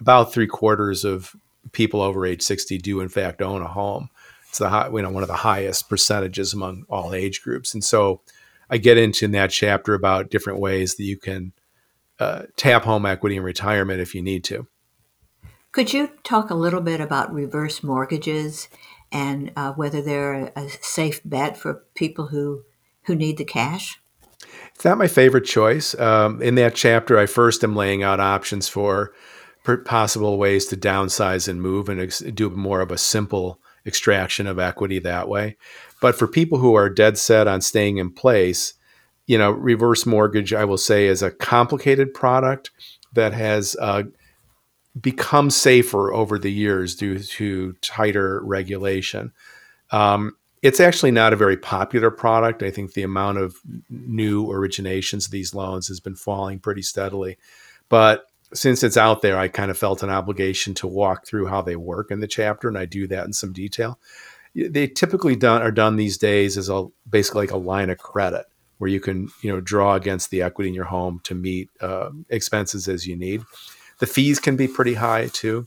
About 0.00 0.32
three 0.32 0.46
quarters 0.46 1.04
of 1.04 1.34
people 1.72 2.00
over 2.00 2.26
age 2.26 2.42
60 2.42 2.78
do, 2.78 3.00
in 3.00 3.08
fact, 3.08 3.42
own 3.42 3.62
a 3.62 3.68
home. 3.68 4.10
It's 4.48 4.58
the 4.58 4.68
high, 4.68 4.88
you 4.88 5.02
know, 5.02 5.10
one 5.10 5.22
of 5.22 5.28
the 5.28 5.34
highest 5.34 5.88
percentages 5.88 6.52
among 6.52 6.84
all 6.88 7.14
age 7.14 7.42
groups. 7.42 7.74
And 7.74 7.82
so 7.82 8.20
I 8.70 8.78
get 8.78 8.98
into 8.98 9.24
in 9.24 9.32
that 9.32 9.50
chapter 9.50 9.94
about 9.94 10.30
different 10.30 10.60
ways 10.60 10.96
that 10.96 11.04
you 11.04 11.16
can 11.16 11.52
uh, 12.18 12.42
tap 12.56 12.84
home 12.84 13.06
equity 13.06 13.36
in 13.36 13.42
retirement 13.42 14.00
if 14.00 14.14
you 14.14 14.22
need 14.22 14.44
to. 14.44 14.66
Could 15.72 15.92
you 15.92 16.10
talk 16.22 16.50
a 16.50 16.54
little 16.54 16.80
bit 16.80 17.00
about 17.00 17.34
reverse 17.34 17.82
mortgages 17.82 18.68
and 19.10 19.52
uh, 19.56 19.72
whether 19.72 20.00
they're 20.02 20.52
a 20.56 20.68
safe 20.80 21.20
bet 21.24 21.56
for 21.56 21.84
people 21.94 22.28
who 22.28 22.62
who 23.06 23.14
need 23.14 23.36
the 23.36 23.44
cash? 23.44 24.00
It's 24.74 24.84
not 24.84 24.98
my 24.98 25.08
favorite 25.08 25.44
choice. 25.44 25.98
Um, 25.98 26.42
in 26.42 26.56
that 26.56 26.74
chapter, 26.74 27.18
I 27.18 27.26
first 27.26 27.62
am 27.62 27.76
laying 27.76 28.02
out 28.02 28.20
options 28.20 28.68
for 28.68 29.12
possible 29.84 30.36
ways 30.36 30.66
to 30.66 30.76
downsize 30.76 31.48
and 31.48 31.62
move 31.62 31.88
and 31.88 32.00
ex- 32.00 32.18
do 32.18 32.50
more 32.50 32.80
of 32.80 32.90
a 32.90 32.98
simple 32.98 33.60
extraction 33.86 34.46
of 34.46 34.58
equity 34.58 34.98
that 34.98 35.28
way. 35.28 35.56
But 36.00 36.16
for 36.16 36.26
people 36.26 36.58
who 36.58 36.74
are 36.74 36.90
dead 36.90 37.16
set 37.16 37.48
on 37.48 37.60
staying 37.60 37.98
in 37.98 38.12
place, 38.12 38.74
you 39.26 39.38
know, 39.38 39.50
reverse 39.50 40.04
mortgage, 40.04 40.52
I 40.52 40.64
will 40.64 40.78
say, 40.78 41.06
is 41.06 41.22
a 41.22 41.30
complicated 41.30 42.12
product 42.12 42.70
that 43.14 43.32
has 43.32 43.74
uh, 43.80 44.02
become 45.00 45.50
safer 45.50 46.12
over 46.12 46.38
the 46.38 46.52
years 46.52 46.94
due 46.94 47.18
to 47.18 47.72
tighter 47.80 48.40
regulation. 48.44 49.32
Um, 49.90 50.36
it's 50.64 50.80
actually 50.80 51.10
not 51.10 51.34
a 51.34 51.36
very 51.36 51.58
popular 51.58 52.10
product. 52.10 52.62
I 52.62 52.70
think 52.70 52.94
the 52.94 53.02
amount 53.02 53.36
of 53.36 53.56
new 53.90 54.46
originations 54.46 55.26
of 55.26 55.30
these 55.30 55.54
loans 55.54 55.88
has 55.88 56.00
been 56.00 56.16
falling 56.16 56.58
pretty 56.58 56.80
steadily. 56.80 57.36
But 57.90 58.24
since 58.54 58.82
it's 58.82 58.96
out 58.96 59.20
there, 59.20 59.38
I 59.38 59.48
kind 59.48 59.70
of 59.70 59.76
felt 59.76 60.02
an 60.02 60.08
obligation 60.08 60.72
to 60.76 60.86
walk 60.86 61.26
through 61.26 61.48
how 61.48 61.60
they 61.60 61.76
work 61.76 62.10
in 62.10 62.20
the 62.20 62.26
chapter, 62.26 62.66
and 62.66 62.78
I 62.78 62.86
do 62.86 63.06
that 63.08 63.26
in 63.26 63.34
some 63.34 63.52
detail. 63.52 63.98
They 64.54 64.86
typically 64.86 65.36
done 65.36 65.60
are 65.60 65.70
done 65.70 65.96
these 65.96 66.16
days 66.16 66.56
as 66.56 66.70
a 66.70 66.86
basically 67.06 67.42
like 67.42 67.50
a 67.50 67.58
line 67.58 67.90
of 67.90 67.98
credit 67.98 68.46
where 68.78 68.88
you 68.88 69.00
can 69.00 69.28
you 69.42 69.52
know 69.52 69.60
draw 69.60 69.94
against 69.96 70.30
the 70.30 70.40
equity 70.40 70.70
in 70.70 70.74
your 70.74 70.84
home 70.86 71.20
to 71.24 71.34
meet 71.34 71.68
uh, 71.82 72.08
expenses 72.30 72.88
as 72.88 73.06
you 73.06 73.16
need. 73.16 73.42
The 73.98 74.06
fees 74.06 74.38
can 74.38 74.56
be 74.56 74.68
pretty 74.68 74.94
high 74.94 75.28
too. 75.28 75.66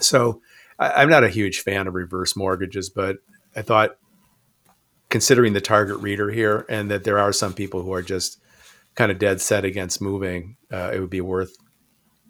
So 0.00 0.42
I, 0.76 0.90
I'm 0.90 1.08
not 1.08 1.22
a 1.22 1.28
huge 1.28 1.60
fan 1.60 1.86
of 1.86 1.94
reverse 1.94 2.34
mortgages, 2.34 2.90
but 2.90 3.18
I 3.54 3.62
thought 3.62 3.96
considering 5.14 5.52
the 5.52 5.60
target 5.60 5.96
reader 5.98 6.28
here 6.28 6.66
and 6.68 6.90
that 6.90 7.04
there 7.04 7.20
are 7.20 7.32
some 7.32 7.54
people 7.54 7.80
who 7.80 7.92
are 7.92 8.02
just 8.02 8.40
kind 8.96 9.12
of 9.12 9.18
dead 9.20 9.40
set 9.40 9.64
against 9.64 10.02
moving, 10.02 10.56
uh, 10.72 10.90
it 10.92 10.98
would 10.98 11.08
be 11.08 11.20
worth 11.20 11.56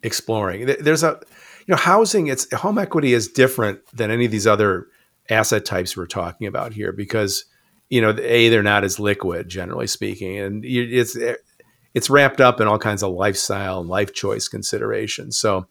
exploring. 0.03 0.67
There's 0.67 1.03
a, 1.03 1.19
you 1.61 1.73
know, 1.73 1.79
housing, 1.79 2.27
it's 2.27 2.53
home 2.53 2.77
equity 2.77 3.15
is 3.15 3.27
different 3.27 3.81
than 3.95 4.11
any 4.11 4.27
of 4.27 4.31
these 4.31 4.47
other 4.47 4.89
asset 5.31 5.65
types 5.65 5.97
we're 5.97 6.05
talking 6.05 6.47
about 6.47 6.75
here 6.75 6.93
because, 6.93 7.47
you 7.89 8.03
know, 8.03 8.15
a, 8.21 8.51
they're 8.51 8.63
not 8.63 8.85
as 8.85 9.01
liquid, 9.01 9.49
generally 9.49 9.87
speaking. 9.87 10.37
And 10.39 10.63
it's, 10.63 11.17
it's 11.95 12.11
wrapped 12.11 12.43
up 12.43 12.61
in 12.61 12.69
all 12.69 12.79
kinds 12.79 13.03
of 13.03 13.15
lifestyle 13.15 13.81
and 13.81 13.89
life 13.89 14.13
choice 14.13 14.47
considerations. 14.47 15.39
So, 15.39 15.69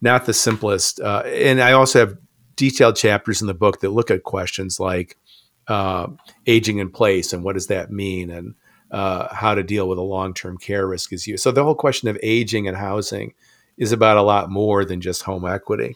not 0.00 0.24
the 0.24 0.32
simplest. 0.32 0.98
Uh, 0.98 1.24
and 1.26 1.60
I 1.60 1.72
also 1.72 1.98
have 1.98 2.16
detailed 2.56 2.96
chapters 2.96 3.42
in 3.42 3.48
the 3.48 3.52
book 3.52 3.80
that 3.80 3.90
look 3.90 4.10
at 4.10 4.22
questions 4.22 4.80
like 4.80 5.18
uh, 5.68 6.08
aging 6.46 6.78
in 6.78 6.90
place 6.90 7.32
and 7.32 7.42
what 7.44 7.54
does 7.54 7.68
that 7.68 7.90
mean 7.90 8.30
and 8.30 8.54
uh, 8.90 9.34
how 9.34 9.54
to 9.54 9.62
deal 9.62 9.88
with 9.88 9.98
a 9.98 10.02
long-term 10.02 10.58
care 10.58 10.86
risk 10.86 11.12
is 11.12 11.26
used. 11.26 11.42
So 11.42 11.50
the 11.50 11.64
whole 11.64 11.74
question 11.74 12.08
of 12.08 12.18
aging 12.22 12.68
and 12.68 12.76
housing 12.76 13.34
is 13.76 13.92
about 13.92 14.16
a 14.16 14.22
lot 14.22 14.50
more 14.50 14.84
than 14.84 15.00
just 15.00 15.22
home 15.22 15.46
equity. 15.46 15.94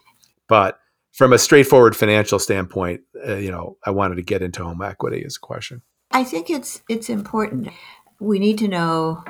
But 0.49 0.81
from 1.13 1.33
a 1.33 1.39
straightforward 1.39 1.95
financial 1.95 2.39
standpoint, 2.39 3.03
uh, 3.27 3.37
you 3.37 3.51
know, 3.51 3.77
I 3.85 3.91
wanted 3.91 4.17
to 4.17 4.23
get 4.23 4.43
into 4.43 4.65
home 4.65 4.83
equity 4.83 5.25
as 5.25 5.37
a 5.37 5.41
question. 5.41 5.83
I 6.11 6.25
think 6.25 6.51
it's 6.51 6.83
it's 6.89 7.11
important. 7.11 7.69
We 8.19 8.39
need 8.39 8.59
to 8.59 8.69
know 8.69 9.25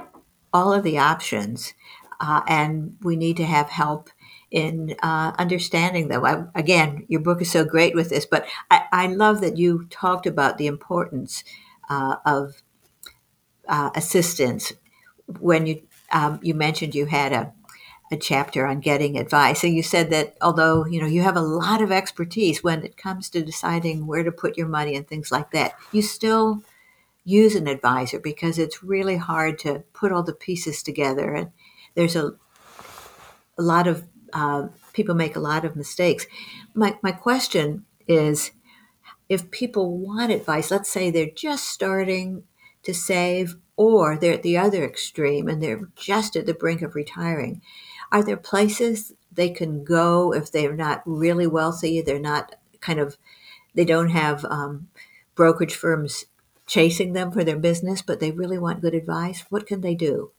all 0.53 0.73
of 0.73 0.85
the 0.85 0.99
options, 0.99 1.75
uh, 2.21 2.43
and 2.47 2.97
we 3.03 3.17
need 3.17 3.37
to 3.39 3.45
have 3.45 3.69
help 3.69 4.11
in 4.51 4.95
uh, 5.03 5.33
understanding 5.39 6.09
them. 6.09 6.25
I, 6.25 6.45
again, 6.59 7.05
your 7.09 7.21
book 7.21 7.43
is 7.43 7.51
so 7.51 7.65
great 7.65 7.95
with 7.95 8.11
this, 8.11 8.27
but 8.27 8.47
I, 8.71 8.83
I 8.93 9.07
love 9.09 9.41
that 9.43 9.59
you 9.59 9.87
talked 9.91 10.27
about 10.27 10.59
the 10.59 10.67
importance 10.67 11.45
uh, 11.91 12.17
of 12.25 12.63
uh, 13.69 13.91
assistance 13.95 14.73
when 15.41 15.67
you 15.67 15.83
um, 16.11 16.41
you 16.43 16.55
mentioned 16.55 16.95
you 16.95 17.05
had 17.05 17.33
a, 17.33 17.53
a 18.11 18.17
chapter 18.17 18.67
on 18.67 18.81
getting 18.81 19.19
advice, 19.19 19.65
and 19.65 19.75
you 19.75 19.83
said 19.83 20.11
that 20.11 20.37
although 20.41 20.87
you 20.87 21.01
know 21.01 21.07
you 21.07 21.23
have 21.23 21.37
a 21.37 21.43
lot 21.43 21.83
of 21.83 21.93
expertise 21.93 22.65
when 22.65 22.83
it 22.85 22.97
comes 22.97 23.29
to 23.31 23.43
deciding 23.43 24.07
where 24.07 24.23
to 24.23 24.33
put 24.33 24.57
your 24.57 24.69
money 24.69 24.97
and 24.97 25.07
things 25.07 25.31
like 25.31 25.51
that, 25.53 25.75
you 25.93 26.03
still 26.03 26.63
use 27.25 27.55
an 27.55 27.69
advisor 27.69 28.19
because 28.19 28.59
it's 28.59 28.83
really 28.83 29.17
hard 29.17 29.59
to 29.59 29.85
put 29.93 30.13
all 30.13 30.23
the 30.23 30.33
pieces 30.33 30.83
together 30.83 31.35
and 31.35 31.53
there's 31.95 32.17
a 32.17 32.33
a 33.59 33.63
lot 33.63 33.87
of 33.87 34.05
uh, 34.33 34.69
people 34.93 35.15
make 35.15 35.37
a 35.37 35.41
lot 35.41 35.65
of 35.65 35.77
mistakes. 35.77 36.27
My, 36.75 36.99
my 37.03 37.13
question 37.13 37.85
is 38.07 38.53
if 39.29 39.51
people 39.51 39.99
want 39.99 40.33
advice, 40.33 40.71
let's 40.71 40.91
say 40.91 41.11
they're 41.11 41.31
just 41.35 41.65
starting 41.65 42.45
to 42.83 42.95
save 42.95 43.57
or 43.77 44.17
they're 44.17 44.35
at 44.35 44.43
the 44.43 44.57
other 44.57 44.85
extreme 44.85 45.49
and 45.49 45.63
they're 45.63 45.89
just 45.95 46.37
at 46.37 46.47
the 46.47 46.55
brink 46.55 46.83
of 46.83 46.95
retiring. 46.95 47.61
Are 48.11 48.23
there 48.23 48.37
places 48.37 49.13
they 49.31 49.51
can 49.51 49.85
go 49.85 50.33
if 50.33 50.51
they're 50.51 50.75
not 50.75 51.03
really 51.05 51.47
wealthy? 51.47 52.01
They're 52.01 52.19
not 52.19 52.55
kind 52.81 52.99
of, 52.99 53.19
they 53.75 53.85
don't 53.85 54.11
have 54.11 54.45
um, 54.47 54.89
brokerage 55.35 55.75
firms 55.75 56.25
chasing 56.67 57.13
them 57.13 57.31
for 57.31 57.45
their 57.45 57.59
business, 57.59 58.03
but 58.03 58.21
they 58.21 58.31
really 58.31 58.59
want 58.59 58.81
good 58.81 58.95
advice. 58.95 59.45
What 59.49 59.67
can 59.67 59.81
they 59.81 59.95
do? 59.95 60.33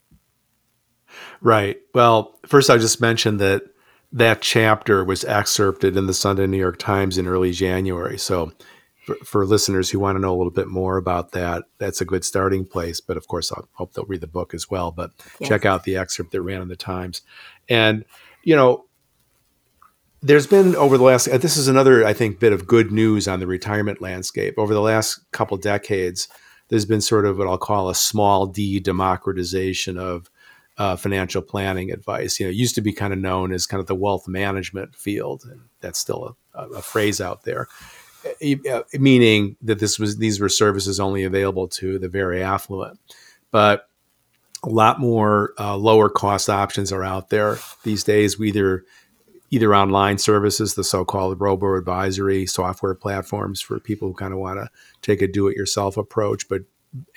Right. 1.42 1.78
Well, 1.94 2.40
first, 2.46 2.70
I 2.70 2.78
just 2.78 3.02
mentioned 3.02 3.40
that 3.40 3.64
that 4.12 4.42
chapter 4.42 5.04
was 5.04 5.24
excerpted 5.24 5.96
in 5.96 6.08
the 6.08 6.14
Sunday 6.14 6.48
New 6.48 6.58
York 6.58 6.80
Times 6.80 7.18
in 7.18 7.28
early 7.28 7.52
January. 7.52 8.18
So, 8.18 8.52
for, 9.06 9.16
for, 9.24 9.46
listeners 9.46 9.90
who 9.90 10.00
want 10.00 10.16
to 10.18 10.22
know 10.22 10.36
a 10.36 10.38
little 10.38 10.52
bit 10.52 10.68
more 10.68 10.98
about 10.98 11.32
that, 11.32 11.64
that's 11.78 12.02
a 12.02 12.06
good 12.06 12.24
starting 12.24 12.66
place. 12.66 13.00
But 13.00 13.18
of 13.18 13.28
course, 13.28 13.52
I 13.52 13.62
hope 13.74 13.94
they'll 13.94 14.06
read 14.06 14.22
the 14.22 14.28
book 14.28 14.54
as 14.54 14.70
well. 14.70 14.92
But 14.92 15.12
yes. 15.40 15.50
check 15.50 15.66
out 15.66 15.84
the 15.84 15.98
excerpt 15.98 16.32
that 16.32 16.42
ran 16.42 16.62
in 16.62 16.68
the 16.68 16.76
Times. 16.76 17.22
And, 17.68 18.06
you 18.44 18.56
know, 18.56 18.86
there's 20.22 20.48
been 20.48 20.76
over 20.76 20.98
the 20.98 21.04
last, 21.04 21.26
this 21.26 21.58
is 21.58 21.68
another, 21.68 22.06
I 22.06 22.14
think, 22.14 22.40
bit 22.40 22.54
of 22.54 22.68
good 22.68 22.92
news 22.92 23.28
on 23.28 23.40
the 23.40 23.48
retirement 23.48 24.02
landscape. 24.02 24.56
Over 24.58 24.74
the 24.74 24.82
last 24.82 25.32
couple 25.32 25.58
decades, 25.58 26.28
there's 26.68 26.86
been 26.86 27.02
sort 27.02 27.26
of 27.26 27.38
what 27.38 27.48
I'll 27.48 27.58
call 27.58 27.90
a 27.90 27.96
small 27.96 28.46
d 28.46 28.80
democratization 28.80 29.98
of 29.98 30.30
uh, 30.80 30.96
financial 30.96 31.42
planning 31.42 31.92
advice. 31.92 32.40
You 32.40 32.48
know, 32.48 32.52
used 32.52 32.76
to 32.76 32.82
be 32.82 32.94
kind 32.94 33.14
of 33.14 33.20
known 33.20 33.52
as 33.52 33.68
kind 33.68 33.82
of 33.82 33.88
the 33.88 33.96
wealth 33.96 34.28
management 34.28 34.96
field, 34.96 35.44
and 35.44 35.62
that's 35.82 36.00
still 36.00 36.38
a, 36.56 36.68
a 36.70 36.82
phrase 36.82 37.20
out 37.20 37.44
there, 37.44 37.68
uh, 38.26 38.82
meaning 38.94 39.58
that 39.62 39.80
this 39.80 40.00
was 40.00 40.18
these 40.18 40.40
were 40.40 40.50
services 40.50 41.00
only 41.00 41.26
available 41.26 41.68
to 41.68 42.00
the 42.00 42.08
very 42.08 42.42
affluent. 42.42 42.98
But 43.52 43.90
a 44.64 44.70
lot 44.70 45.00
more 45.00 45.54
uh, 45.60 45.76
lower 45.76 46.10
cost 46.10 46.50
options 46.50 46.92
are 46.92 47.04
out 47.04 47.30
there 47.30 47.58
these 47.84 48.04
days. 48.06 48.40
We 48.40 48.48
either 48.48 48.86
either 49.52 49.76
online 49.76 50.18
services, 50.18 50.76
the 50.76 50.84
so-called 50.84 51.42
robo 51.42 51.76
advisory 51.76 52.46
software 52.46 52.94
platforms 52.94 53.60
for 53.60 53.80
people 53.80 54.08
who 54.08 54.14
kind 54.14 54.32
of 54.32 54.40
want 54.40 54.60
to 54.60 54.70
take 55.02 55.22
a 55.24 55.28
do-it-yourself 55.28 55.98
approach, 55.98 56.48
but 56.48 56.62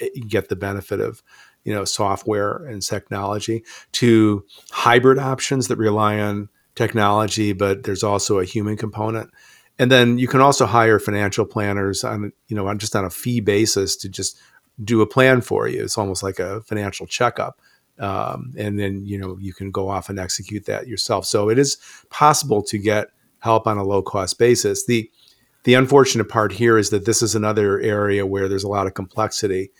eh, 0.00 0.08
get 0.26 0.48
the 0.48 0.56
benefit 0.56 0.98
of 0.98 1.22
you 1.64 1.72
know 1.72 1.84
software 1.84 2.64
and 2.66 2.82
technology 2.82 3.64
to 3.92 4.44
hybrid 4.70 5.18
options 5.18 5.68
that 5.68 5.76
rely 5.76 6.18
on 6.18 6.48
technology 6.74 7.52
but 7.52 7.84
there's 7.84 8.02
also 8.02 8.38
a 8.38 8.44
human 8.44 8.76
component. 8.76 9.30
And 9.78 9.90
then 9.90 10.18
you 10.18 10.28
can 10.28 10.40
also 10.40 10.66
hire 10.66 10.98
financial 10.98 11.44
planners 11.44 12.04
on 12.04 12.32
you 12.48 12.56
know 12.56 12.66
on 12.68 12.78
just 12.78 12.96
on 12.96 13.04
a 13.04 13.10
fee 13.10 13.40
basis 13.40 13.96
to 13.96 14.08
just 14.08 14.38
do 14.82 15.00
a 15.02 15.06
plan 15.06 15.40
for 15.40 15.68
you. 15.68 15.82
It's 15.84 15.98
almost 15.98 16.22
like 16.22 16.38
a 16.38 16.62
financial 16.62 17.06
checkup 17.06 17.58
um, 17.98 18.52
and 18.56 18.78
then 18.78 19.04
you 19.04 19.18
know 19.18 19.36
you 19.40 19.52
can 19.52 19.70
go 19.70 19.88
off 19.88 20.08
and 20.08 20.18
execute 20.18 20.66
that 20.66 20.88
yourself. 20.88 21.26
So 21.26 21.48
it 21.48 21.58
is 21.58 21.78
possible 22.10 22.62
to 22.64 22.78
get 22.78 23.08
help 23.38 23.66
on 23.66 23.78
a 23.78 23.84
low 23.84 24.02
cost 24.02 24.38
basis. 24.38 24.86
The 24.86 25.10
the 25.64 25.74
unfortunate 25.74 26.28
part 26.28 26.52
here 26.52 26.76
is 26.76 26.90
that 26.90 27.04
this 27.04 27.22
is 27.22 27.34
another 27.34 27.78
area 27.80 28.26
where 28.26 28.48
there's 28.48 28.64
a 28.64 28.68
lot 28.68 28.86
of 28.86 28.94
complexity 28.94 29.70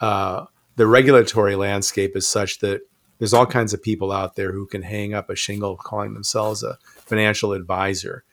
uh, 0.00 0.44
the 0.76 0.86
regulatory 0.86 1.56
landscape 1.56 2.16
is 2.16 2.28
such 2.28 2.58
that 2.60 2.82
there's 3.18 3.34
all 3.34 3.46
kinds 3.46 3.72
of 3.72 3.82
people 3.82 4.10
out 4.10 4.36
there 4.36 4.52
who 4.52 4.66
can 4.66 4.82
hang 4.82 5.14
up 5.14 5.30
a 5.30 5.36
shingle 5.36 5.76
calling 5.76 6.14
themselves 6.14 6.62
a 6.62 6.78
financial 7.04 7.52
advisor. 7.52 8.24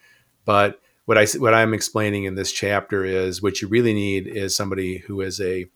But 0.44 0.80
what 1.04 1.18
I 1.18 1.26
what 1.38 1.54
I'm 1.54 1.74
explaining 1.74 2.24
in 2.24 2.34
this 2.34 2.52
chapter 2.52 3.04
is 3.04 3.42
what 3.42 3.60
you 3.60 3.68
really 3.68 3.94
need 3.94 4.26
is 4.26 4.56
somebody 4.56 4.98
who 4.98 5.20
is 5.20 5.40
a 5.40 5.66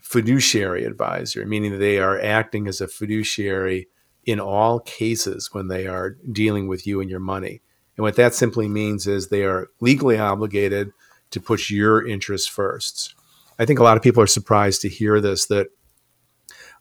fiduciary 0.00 0.84
advisor, 0.84 1.46
meaning 1.46 1.72
that 1.72 1.78
they 1.78 1.98
are 1.98 2.20
acting 2.20 2.68
as 2.68 2.80
a 2.80 2.88
fiduciary 2.88 3.88
in 4.24 4.40
all 4.40 4.80
cases 4.80 5.50
when 5.52 5.68
they 5.68 5.86
are 5.86 6.16
dealing 6.30 6.68
with 6.68 6.86
you 6.86 7.00
and 7.00 7.10
your 7.10 7.20
money. 7.20 7.62
And 7.96 8.04
what 8.04 8.16
that 8.16 8.34
simply 8.34 8.68
means 8.68 9.06
is 9.06 9.28
they 9.28 9.44
are 9.44 9.68
legally 9.80 10.18
obligated 10.18 10.92
to 11.30 11.40
put 11.40 11.70
your 11.70 12.06
interests 12.06 12.48
first. 12.48 13.14
I 13.58 13.64
think 13.64 13.78
a 13.78 13.84
lot 13.84 13.96
of 13.96 14.02
people 14.02 14.22
are 14.22 14.26
surprised 14.26 14.82
to 14.82 14.88
hear 14.88 15.20
this 15.20 15.46
that 15.46 15.68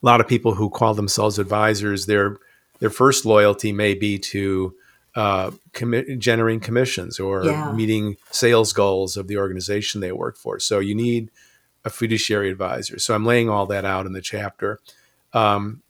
a 0.03 0.05
lot 0.05 0.19
of 0.19 0.27
people 0.27 0.53
who 0.53 0.69
call 0.69 0.93
themselves 0.93 1.39
advisors, 1.39 2.05
their 2.05 2.37
their 2.79 2.89
first 2.89 3.25
loyalty 3.25 3.71
may 3.71 3.93
be 3.93 4.19
to 4.19 4.75
uh, 5.15 5.51
commi- 5.71 6.17
generating 6.17 6.59
commissions 6.59 7.19
or 7.19 7.45
yeah. 7.45 7.71
meeting 7.71 8.17
sales 8.31 8.73
goals 8.73 9.15
of 9.15 9.27
the 9.27 9.37
organization 9.37 10.01
they 10.01 10.11
work 10.11 10.35
for. 10.35 10.59
So 10.59 10.79
you 10.79 10.95
need 10.95 11.31
a 11.85 11.89
fiduciary 11.89 12.49
advisor. 12.49 12.99
So 12.99 13.13
I'm 13.13 13.25
laying 13.25 13.49
all 13.49 13.65
that 13.67 13.85
out 13.85 14.05
in 14.05 14.13
the 14.13 14.21
chapter. 14.21 14.79
Um, 15.33 15.81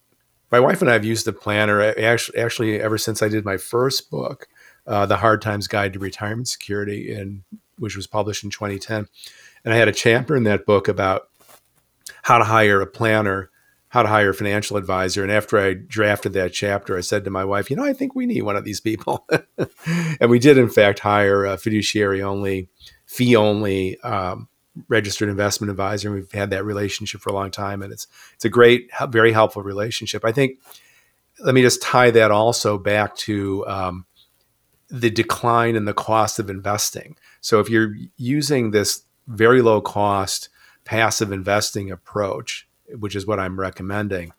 my 0.51 0.59
wife 0.59 0.81
and 0.81 0.89
I 0.89 0.93
have 0.93 1.05
used 1.05 1.25
the 1.25 1.33
planner 1.33 1.81
actually, 1.81 2.37
actually 2.37 2.81
ever 2.81 2.97
since 2.97 3.23
I 3.23 3.29
did 3.29 3.45
my 3.45 3.57
first 3.57 4.11
book, 4.11 4.47
uh, 4.85 5.05
The 5.05 5.17
Hard 5.17 5.41
Times 5.41 5.67
Guide 5.67 5.93
to 5.93 5.99
Retirement 5.99 6.47
Security, 6.47 7.11
in, 7.11 7.43
which 7.77 7.95
was 7.95 8.07
published 8.07 8.43
in 8.43 8.49
2010. 8.49 9.07
And 9.65 9.73
I 9.73 9.77
had 9.77 9.87
a 9.87 9.93
chapter 9.93 10.35
in 10.35 10.43
that 10.43 10.65
book 10.65 10.87
about 10.87 11.29
how 12.23 12.37
to 12.37 12.43
hire 12.43 12.81
a 12.81 12.87
planner 12.87 13.49
how 13.93 14.01
to 14.01 14.09
hire 14.09 14.31
a 14.31 14.33
financial 14.33 14.75
advisor. 14.75 15.21
And 15.21 15.31
after 15.31 15.59
I 15.59 15.75
drafted 15.75 16.33
that 16.33 16.51
chapter, 16.51 16.97
I 16.97 17.01
said 17.01 17.23
to 17.25 17.29
my 17.29 17.45
wife, 17.45 17.69
you 17.69 17.75
know, 17.75 17.83
I 17.83 17.93
think 17.93 18.15
we 18.15 18.25
need 18.25 18.41
one 18.41 18.55
of 18.55 18.63
these 18.63 18.79
people. 18.79 19.27
and 20.19 20.31
we 20.31 20.39
did, 20.39 20.57
in 20.57 20.67
fact, 20.67 20.97
hire 20.97 21.45
a 21.45 21.59
fiduciary 21.59 22.19
only, 22.19 22.69
fee 23.05 23.35
only 23.35 23.99
um, 23.99 24.47
registered 24.87 25.29
investment 25.29 25.69
advisor. 25.69 26.07
And 26.07 26.15
we've 26.15 26.31
had 26.31 26.49
that 26.49 26.65
relationship 26.65 27.21
for 27.21 27.29
a 27.29 27.33
long 27.33 27.51
time. 27.51 27.83
And 27.83 27.93
it's, 27.93 28.07
it's 28.33 28.45
a 28.45 28.49
great, 28.49 28.89
very 29.09 29.31
helpful 29.31 29.61
relationship. 29.61 30.25
I 30.25 30.31
think, 30.31 30.57
let 31.41 31.53
me 31.53 31.61
just 31.61 31.83
tie 31.83 32.09
that 32.09 32.31
also 32.31 32.79
back 32.79 33.15
to 33.17 33.63
um, 33.67 34.07
the 34.89 35.11
decline 35.11 35.75
in 35.75 35.85
the 35.85 35.93
cost 35.93 36.39
of 36.39 36.49
investing. 36.49 37.15
So 37.41 37.59
if 37.59 37.69
you're 37.69 37.93
using 38.17 38.71
this 38.71 39.03
very 39.27 39.61
low 39.61 39.81
cost 39.81 40.49
passive 40.83 41.31
investing 41.31 41.91
approach, 41.91 42.62
which 42.89 43.15
is 43.15 43.25
what 43.25 43.39
I'm 43.39 43.59
recommending. 43.59 44.33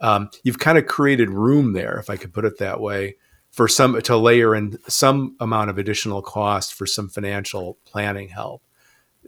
Um, 0.00 0.30
you've 0.42 0.58
kind 0.58 0.78
of 0.78 0.86
created 0.86 1.30
room 1.30 1.72
there, 1.72 1.98
if 1.98 2.10
I 2.10 2.16
could 2.16 2.32
put 2.32 2.44
it 2.44 2.58
that 2.58 2.80
way, 2.80 3.16
for 3.50 3.68
some 3.68 4.00
to 4.02 4.16
layer 4.16 4.54
in 4.54 4.78
some 4.88 5.36
amount 5.40 5.70
of 5.70 5.78
additional 5.78 6.22
cost 6.22 6.74
for 6.74 6.86
some 6.86 7.08
financial 7.08 7.78
planning 7.84 8.28
help. 8.28 8.62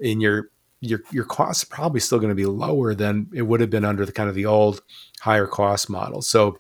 In 0.01 0.21
your 0.21 0.51
your 0.81 1.01
your 1.11 1.25
costs 1.25 1.65
probably 1.65 2.01
still 2.01 2.19
going 2.19 2.31
to 2.31 2.35
be 2.35 2.47
lower 2.47 2.95
than 2.95 3.29
it 3.33 3.43
would 3.43 3.61
have 3.61 3.71
been 3.71 3.85
under 3.85 4.05
the 4.05 4.13
kind 4.13 4.29
of 4.29 4.35
the 4.35 4.47
old 4.47 4.83
higher 5.21 5.47
cost 5.47 5.89
model. 5.89 6.23
So 6.23 6.59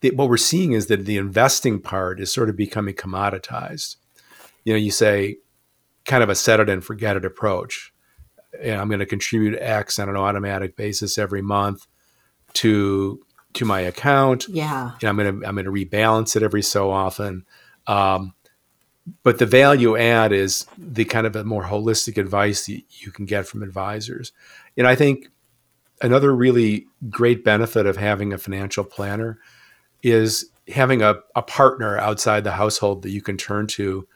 the, 0.00 0.10
what 0.10 0.28
we're 0.28 0.36
seeing 0.36 0.72
is 0.72 0.86
that 0.86 1.04
the 1.04 1.16
investing 1.16 1.80
part 1.80 2.20
is 2.20 2.32
sort 2.32 2.48
of 2.48 2.56
becoming 2.56 2.94
commoditized. 2.94 3.96
You 4.64 4.74
know, 4.74 4.78
you 4.78 4.90
say 4.90 5.38
kind 6.04 6.22
of 6.22 6.28
a 6.28 6.34
set 6.34 6.60
it 6.60 6.68
and 6.68 6.84
forget 6.84 7.16
it 7.16 7.24
approach 7.24 7.92
and 8.60 8.80
I'm 8.80 8.88
going 8.88 9.00
to 9.00 9.06
contribute 9.06 9.58
X 9.58 9.98
on 9.98 10.08
an 10.08 10.16
automatic 10.16 10.76
basis 10.76 11.18
every 11.18 11.42
month 11.42 11.86
to 12.54 13.24
to 13.54 13.64
my 13.64 13.80
account. 13.80 14.46
Yeah, 14.48 14.92
and 15.00 15.08
I'm 15.08 15.16
going 15.16 15.40
to 15.40 15.46
I'm 15.46 15.54
going 15.54 15.64
to 15.64 15.72
rebalance 15.72 16.36
it 16.36 16.42
every 16.42 16.62
so 16.62 16.90
often. 16.90 17.44
Um, 17.86 18.34
but 19.22 19.38
the 19.38 19.46
value 19.46 19.96
add 19.96 20.32
is 20.32 20.66
the 20.76 21.04
kind 21.04 21.26
of 21.26 21.34
a 21.34 21.44
more 21.44 21.64
holistic 21.64 22.18
advice 22.18 22.66
that 22.66 22.82
you 22.90 23.10
can 23.10 23.24
get 23.24 23.46
from 23.46 23.62
advisors. 23.62 24.32
And 24.76 24.86
I 24.86 24.94
think 24.94 25.28
another 26.02 26.34
really 26.34 26.86
great 27.08 27.44
benefit 27.44 27.86
of 27.86 27.96
having 27.96 28.32
a 28.32 28.38
financial 28.38 28.84
planner 28.84 29.38
is 30.02 30.50
having 30.68 31.02
a, 31.02 31.16
a 31.34 31.42
partner 31.42 31.98
outside 31.98 32.44
the 32.44 32.52
household 32.52 33.02
that 33.02 33.10
you 33.10 33.22
can 33.22 33.36
turn 33.36 33.66
to 33.66 34.06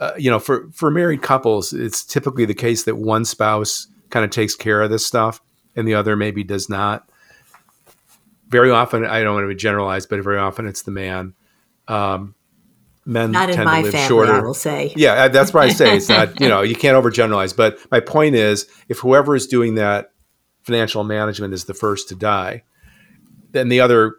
uh, 0.00 0.12
you 0.18 0.30
know, 0.30 0.38
for 0.38 0.70
for 0.72 0.90
married 0.90 1.22
couples, 1.22 1.72
it's 1.72 2.04
typically 2.04 2.44
the 2.44 2.54
case 2.54 2.84
that 2.84 2.96
one 2.96 3.24
spouse 3.24 3.86
kind 4.10 4.24
of 4.24 4.30
takes 4.30 4.54
care 4.54 4.82
of 4.82 4.90
this 4.90 5.06
stuff 5.06 5.40
and 5.76 5.86
the 5.86 5.94
other 5.94 6.16
maybe 6.16 6.44
does 6.44 6.68
not. 6.68 7.08
Very 8.48 8.70
often, 8.70 9.04
I 9.04 9.22
don't 9.22 9.34
want 9.34 9.48
to 9.48 9.54
generalize, 9.54 10.06
but 10.06 10.22
very 10.22 10.38
often 10.38 10.66
it's 10.66 10.82
the 10.82 10.90
man. 10.90 11.34
Um, 11.88 12.34
men 13.04 13.32
not 13.32 13.50
tend 13.50 13.68
to 13.68 13.82
live 13.82 13.92
family, 13.92 14.08
shorter. 14.08 14.32
I 14.32 14.40
will 14.40 14.54
say. 14.54 14.92
Yeah, 14.96 15.28
that's 15.28 15.52
why 15.52 15.64
I 15.64 15.68
say 15.70 15.96
it's 15.96 16.08
not. 16.08 16.40
You 16.40 16.48
know, 16.48 16.62
you 16.62 16.74
can't 16.74 16.96
overgeneralize. 16.96 17.56
But 17.56 17.78
my 17.90 18.00
point 18.00 18.34
is, 18.34 18.66
if 18.88 18.98
whoever 18.98 19.34
is 19.34 19.46
doing 19.46 19.76
that 19.76 20.12
financial 20.62 21.04
management 21.04 21.54
is 21.54 21.64
the 21.64 21.74
first 21.74 22.08
to 22.08 22.14
die, 22.14 22.62
then 23.52 23.68
the 23.68 23.80
other 23.80 24.16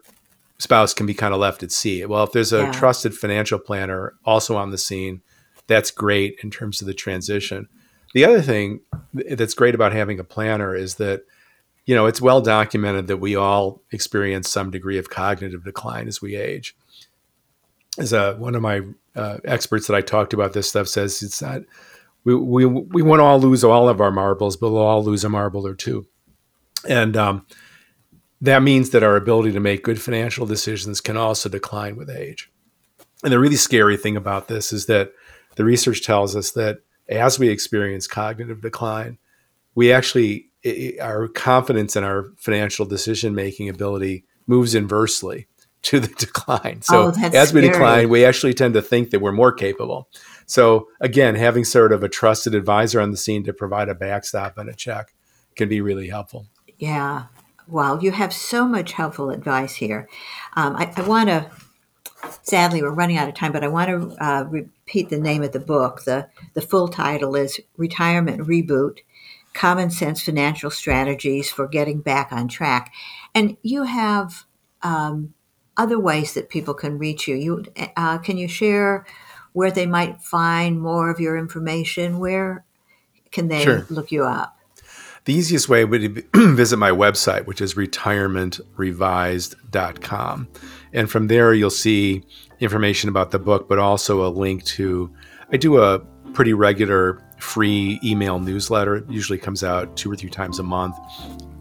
spouse 0.58 0.94
can 0.94 1.06
be 1.06 1.14
kind 1.14 1.34
of 1.34 1.40
left 1.40 1.62
at 1.62 1.72
sea. 1.72 2.04
Well, 2.06 2.24
if 2.24 2.32
there's 2.32 2.52
a 2.52 2.62
yeah. 2.62 2.72
trusted 2.72 3.14
financial 3.14 3.58
planner 3.58 4.14
also 4.24 4.56
on 4.56 4.70
the 4.70 4.78
scene 4.78 5.22
that's 5.66 5.90
great 5.90 6.38
in 6.42 6.50
terms 6.50 6.80
of 6.80 6.86
the 6.86 6.94
transition. 6.94 7.68
The 8.14 8.24
other 8.24 8.40
thing 8.40 8.80
that's 9.12 9.54
great 9.54 9.74
about 9.74 9.92
having 9.92 10.18
a 10.18 10.24
planner 10.24 10.74
is 10.74 10.96
that 10.96 11.24
you 11.84 11.94
know 11.94 12.06
it's 12.06 12.20
well 12.20 12.40
documented 12.40 13.06
that 13.08 13.18
we 13.18 13.36
all 13.36 13.82
experience 13.92 14.48
some 14.48 14.70
degree 14.70 14.98
of 14.98 15.10
cognitive 15.10 15.64
decline 15.64 16.08
as 16.08 16.22
we 16.22 16.36
age. 16.36 16.76
As 17.98 18.12
a, 18.12 18.34
one 18.34 18.54
of 18.54 18.62
my 18.62 18.82
uh, 19.14 19.38
experts 19.44 19.86
that 19.86 19.96
I 19.96 20.02
talked 20.02 20.34
about 20.34 20.52
this 20.52 20.68
stuff 20.68 20.88
says, 20.88 21.22
it's 21.22 21.40
not 21.40 21.62
we 22.24 22.34
we 22.34 22.66
we 22.66 23.02
won't 23.02 23.20
all 23.20 23.38
lose 23.38 23.62
all 23.62 23.88
of 23.88 24.00
our 24.00 24.10
marbles, 24.10 24.56
but 24.56 24.70
we'll 24.70 24.82
all 24.82 25.04
lose 25.04 25.24
a 25.24 25.28
marble 25.28 25.66
or 25.66 25.74
two. 25.74 26.06
And 26.86 27.16
um, 27.16 27.46
that 28.40 28.62
means 28.62 28.90
that 28.90 29.02
our 29.02 29.16
ability 29.16 29.52
to 29.52 29.60
make 29.60 29.84
good 29.84 30.02
financial 30.02 30.44
decisions 30.44 31.00
can 31.00 31.16
also 31.16 31.48
decline 31.48 31.96
with 31.96 32.10
age. 32.10 32.50
And 33.22 33.32
the 33.32 33.38
really 33.38 33.56
scary 33.56 33.96
thing 33.96 34.16
about 34.16 34.48
this 34.48 34.72
is 34.72 34.86
that 34.86 35.12
the 35.56 35.64
research 35.64 36.04
tells 36.04 36.36
us 36.36 36.52
that 36.52 36.78
as 37.08 37.38
we 37.38 37.48
experience 37.48 38.06
cognitive 38.06 38.60
decline, 38.60 39.18
we 39.74 39.92
actually, 39.92 40.50
our 41.00 41.28
confidence 41.28 41.96
in 41.96 42.04
our 42.04 42.32
financial 42.36 42.86
decision 42.86 43.34
making 43.34 43.68
ability 43.68 44.24
moves 44.46 44.74
inversely 44.74 45.46
to 45.82 46.00
the 46.00 46.08
decline. 46.08 46.82
So 46.82 47.06
oh, 47.06 47.22
as 47.32 47.52
we 47.52 47.60
scary. 47.60 47.72
decline, 47.72 48.08
we 48.08 48.24
actually 48.24 48.54
tend 48.54 48.74
to 48.74 48.82
think 48.82 49.10
that 49.10 49.20
we're 49.20 49.32
more 49.32 49.52
capable. 49.52 50.08
So 50.46 50.88
again, 51.00 51.34
having 51.34 51.64
sort 51.64 51.92
of 51.92 52.02
a 52.02 52.08
trusted 52.08 52.54
advisor 52.54 53.00
on 53.00 53.10
the 53.10 53.16
scene 53.16 53.44
to 53.44 53.52
provide 53.52 53.88
a 53.88 53.94
backstop 53.94 54.58
and 54.58 54.68
a 54.68 54.74
check 54.74 55.12
can 55.54 55.68
be 55.68 55.80
really 55.80 56.08
helpful. 56.08 56.46
Yeah. 56.78 57.26
Wow. 57.68 57.98
You 57.98 58.12
have 58.12 58.32
so 58.32 58.66
much 58.66 58.92
helpful 58.92 59.30
advice 59.30 59.76
here. 59.76 60.08
Um, 60.54 60.76
I, 60.76 60.92
I 60.96 61.02
want 61.02 61.28
to, 61.28 61.50
sadly, 62.42 62.82
we're 62.82 62.90
running 62.90 63.16
out 63.16 63.28
of 63.28 63.34
time, 63.34 63.52
but 63.52 63.64
I 63.64 63.68
want 63.68 63.88
to 63.88 64.24
uh, 64.24 64.44
repeat 64.44 65.08
the 65.08 65.18
name 65.18 65.42
of 65.42 65.52
the 65.52 65.60
book. 65.60 66.04
The, 66.04 66.28
the 66.54 66.60
full 66.60 66.88
title 66.88 67.34
is 67.34 67.60
Retirement 67.76 68.42
Reboot 68.42 68.98
Common 69.54 69.90
Sense 69.90 70.22
Financial 70.22 70.70
Strategies 70.70 71.50
for 71.50 71.66
Getting 71.66 72.00
Back 72.00 72.32
on 72.32 72.48
Track. 72.48 72.92
And 73.34 73.56
you 73.62 73.84
have 73.84 74.44
um, 74.82 75.34
other 75.76 75.98
ways 75.98 76.34
that 76.34 76.48
people 76.48 76.74
can 76.74 76.98
reach 76.98 77.26
you. 77.26 77.36
You 77.36 77.64
uh, 77.96 78.18
Can 78.18 78.36
you 78.36 78.48
share 78.48 79.06
where 79.52 79.70
they 79.70 79.86
might 79.86 80.22
find 80.22 80.80
more 80.80 81.10
of 81.10 81.20
your 81.20 81.36
information? 81.36 82.18
Where 82.18 82.64
can 83.30 83.48
they 83.48 83.64
sure. 83.64 83.86
look 83.90 84.12
you 84.12 84.24
up? 84.24 84.55
The 85.26 85.34
easiest 85.34 85.68
way 85.68 85.84
would 85.84 86.14
be 86.14 86.22
visit 86.54 86.76
my 86.76 86.90
website, 86.90 87.46
which 87.46 87.60
is 87.60 87.74
retirementrevised.com. 87.74 90.48
And 90.92 91.10
from 91.10 91.26
there, 91.26 91.52
you'll 91.52 91.70
see 91.70 92.22
information 92.60 93.08
about 93.08 93.32
the 93.32 93.40
book, 93.40 93.68
but 93.68 93.80
also 93.80 94.24
a 94.24 94.30
link 94.30 94.62
to, 94.64 95.10
I 95.52 95.56
do 95.56 95.82
a 95.82 95.98
pretty 96.32 96.52
regular 96.52 97.20
free 97.38 97.98
email 98.04 98.38
newsletter. 98.38 98.94
It 98.96 99.10
usually 99.10 99.38
comes 99.38 99.64
out 99.64 99.96
two 99.96 100.12
or 100.12 100.14
three 100.14 100.30
times 100.30 100.60
a 100.60 100.62
month, 100.62 100.94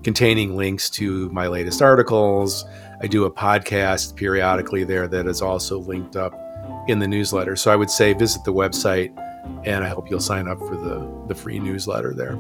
containing 0.04 0.56
links 0.56 0.88
to 0.92 1.30
my 1.30 1.48
latest 1.48 1.82
articles. 1.82 2.66
I 3.02 3.08
do 3.08 3.26
a 3.26 3.32
podcast 3.32 4.16
periodically 4.16 4.84
there 4.84 5.08
that 5.08 5.26
is 5.26 5.42
also 5.42 5.80
linked 5.80 6.16
up 6.16 6.40
in 6.88 7.00
the 7.00 7.08
newsletter. 7.08 7.56
So 7.56 7.72
I 7.72 7.76
would 7.76 7.90
say 7.90 8.14
visit 8.14 8.44
the 8.44 8.54
website, 8.54 9.12
and 9.66 9.84
I 9.84 9.90
hope 9.90 10.12
you'll 10.12 10.20
sign 10.20 10.48
up 10.48 10.60
for 10.60 10.78
the, 10.78 11.12
the 11.28 11.34
free 11.34 11.58
newsletter 11.58 12.14
there. 12.14 12.38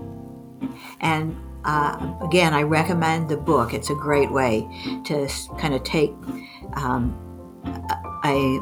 And 1.01 1.35
uh, 1.63 2.15
again, 2.21 2.53
I 2.53 2.63
recommend 2.63 3.29
the 3.29 3.37
book. 3.37 3.73
It's 3.73 3.89
a 3.89 3.95
great 3.95 4.31
way 4.31 4.67
to 5.05 5.27
kind 5.57 5.73
of 5.73 5.83
take 5.83 6.11
um, 6.73 7.13
a 8.23 8.59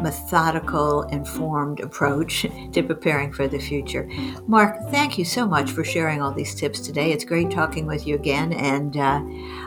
methodical, 0.00 1.02
informed 1.04 1.80
approach 1.80 2.42
to 2.72 2.82
preparing 2.82 3.32
for 3.32 3.48
the 3.48 3.58
future. 3.58 4.08
Mark, 4.46 4.76
thank 4.90 5.18
you 5.18 5.24
so 5.24 5.46
much 5.46 5.70
for 5.70 5.84
sharing 5.84 6.20
all 6.22 6.32
these 6.32 6.54
tips 6.54 6.80
today. 6.80 7.12
It's 7.12 7.24
great 7.24 7.50
talking 7.50 7.86
with 7.86 8.06
you 8.06 8.14
again, 8.14 8.52
and 8.52 8.96
uh, 8.96 9.22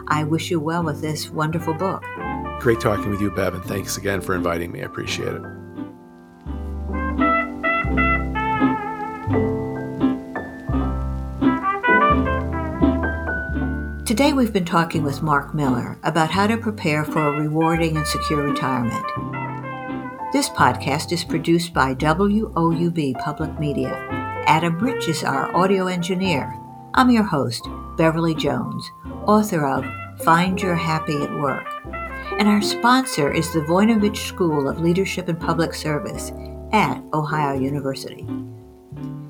I 0.07 0.23
wish 0.23 0.51
you 0.51 0.59
well 0.59 0.83
with 0.83 1.01
this 1.01 1.29
wonderful 1.29 1.73
book. 1.73 2.03
Great 2.59 2.79
talking 2.79 3.09
with 3.09 3.21
you, 3.21 3.31
Bev, 3.31 3.53
and 3.53 3.63
thanks 3.65 3.97
again 3.97 4.21
for 4.21 4.35
inviting 4.35 4.71
me. 4.71 4.81
I 4.81 4.85
appreciate 4.85 5.33
it. 5.33 5.62
Today, 14.13 14.31
we've 14.31 14.53
been 14.53 14.63
talking 14.63 15.01
with 15.01 15.23
Mark 15.23 15.55
Miller 15.55 15.97
about 16.03 16.29
how 16.29 16.45
to 16.45 16.55
prepare 16.55 17.03
for 17.03 17.19
a 17.19 17.41
rewarding 17.41 17.97
and 17.97 18.05
secure 18.05 18.43
retirement. 18.43 19.03
This 20.31 20.49
podcast 20.49 21.11
is 21.11 21.23
produced 21.23 21.73
by 21.73 21.95
WOUB 21.95 23.15
Public 23.15 23.59
Media. 23.59 23.95
Adam 24.45 24.77
Rich 24.77 25.07
is 25.09 25.23
our 25.23 25.51
audio 25.57 25.87
engineer. 25.87 26.55
I'm 26.93 27.09
your 27.09 27.23
host, 27.23 27.67
Beverly 27.97 28.35
Jones, 28.35 28.87
author 29.25 29.65
of 29.65 29.83
Find 30.23 30.61
Your 30.61 30.75
Happy 30.75 31.15
at 31.15 31.33
Work. 31.39 31.65
And 32.37 32.47
our 32.47 32.61
sponsor 32.61 33.33
is 33.33 33.51
the 33.51 33.61
Voinovich 33.61 34.27
School 34.27 34.69
of 34.69 34.79
Leadership 34.79 35.27
and 35.27 35.39
Public 35.39 35.73
Service 35.73 36.31
at 36.71 37.01
Ohio 37.15 37.59
University. 37.59 38.27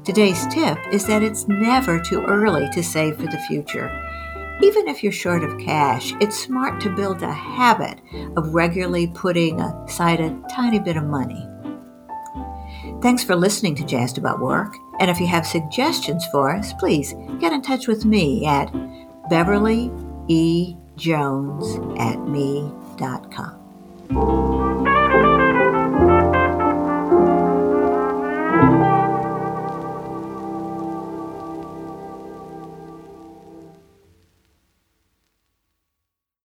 Today's 0.04 0.46
tip 0.48 0.78
is 0.92 1.08
that 1.08 1.24
it's 1.24 1.48
never 1.48 2.02
too 2.02 2.26
early 2.26 2.70
to 2.74 2.84
save 2.84 3.16
for 3.16 3.28
the 3.28 3.42
future. 3.48 3.90
Even 4.62 4.88
if 4.88 5.04
you're 5.04 5.12
short 5.12 5.44
of 5.44 5.60
cash, 5.60 6.14
it's 6.22 6.40
smart 6.40 6.80
to 6.82 6.96
build 6.96 7.22
a 7.24 7.32
habit 7.32 8.00
of 8.38 8.54
regularly 8.54 9.08
putting 9.08 9.60
aside 9.60 10.20
a 10.20 10.40
tiny 10.50 10.80
bit 10.80 10.96
of 10.96 11.04
money. 11.06 11.48
Thanks 13.02 13.24
for 13.24 13.36
listening 13.36 13.76
to 13.76 13.86
Jazzed 13.86 14.18
About 14.18 14.40
Work. 14.40 14.76
And 15.00 15.10
if 15.10 15.20
you 15.20 15.28
have 15.28 15.46
suggestions 15.46 16.26
for 16.32 16.50
us, 16.56 16.72
please 16.74 17.14
get 17.40 17.52
in 17.52 17.62
touch 17.62 17.88
with 17.88 18.06
me 18.06 18.46
at 18.46 18.72
Beverly 19.30 19.92
E. 20.28 20.78
Jones 20.96 21.80
at 22.00 22.20
me.com. 22.28 23.60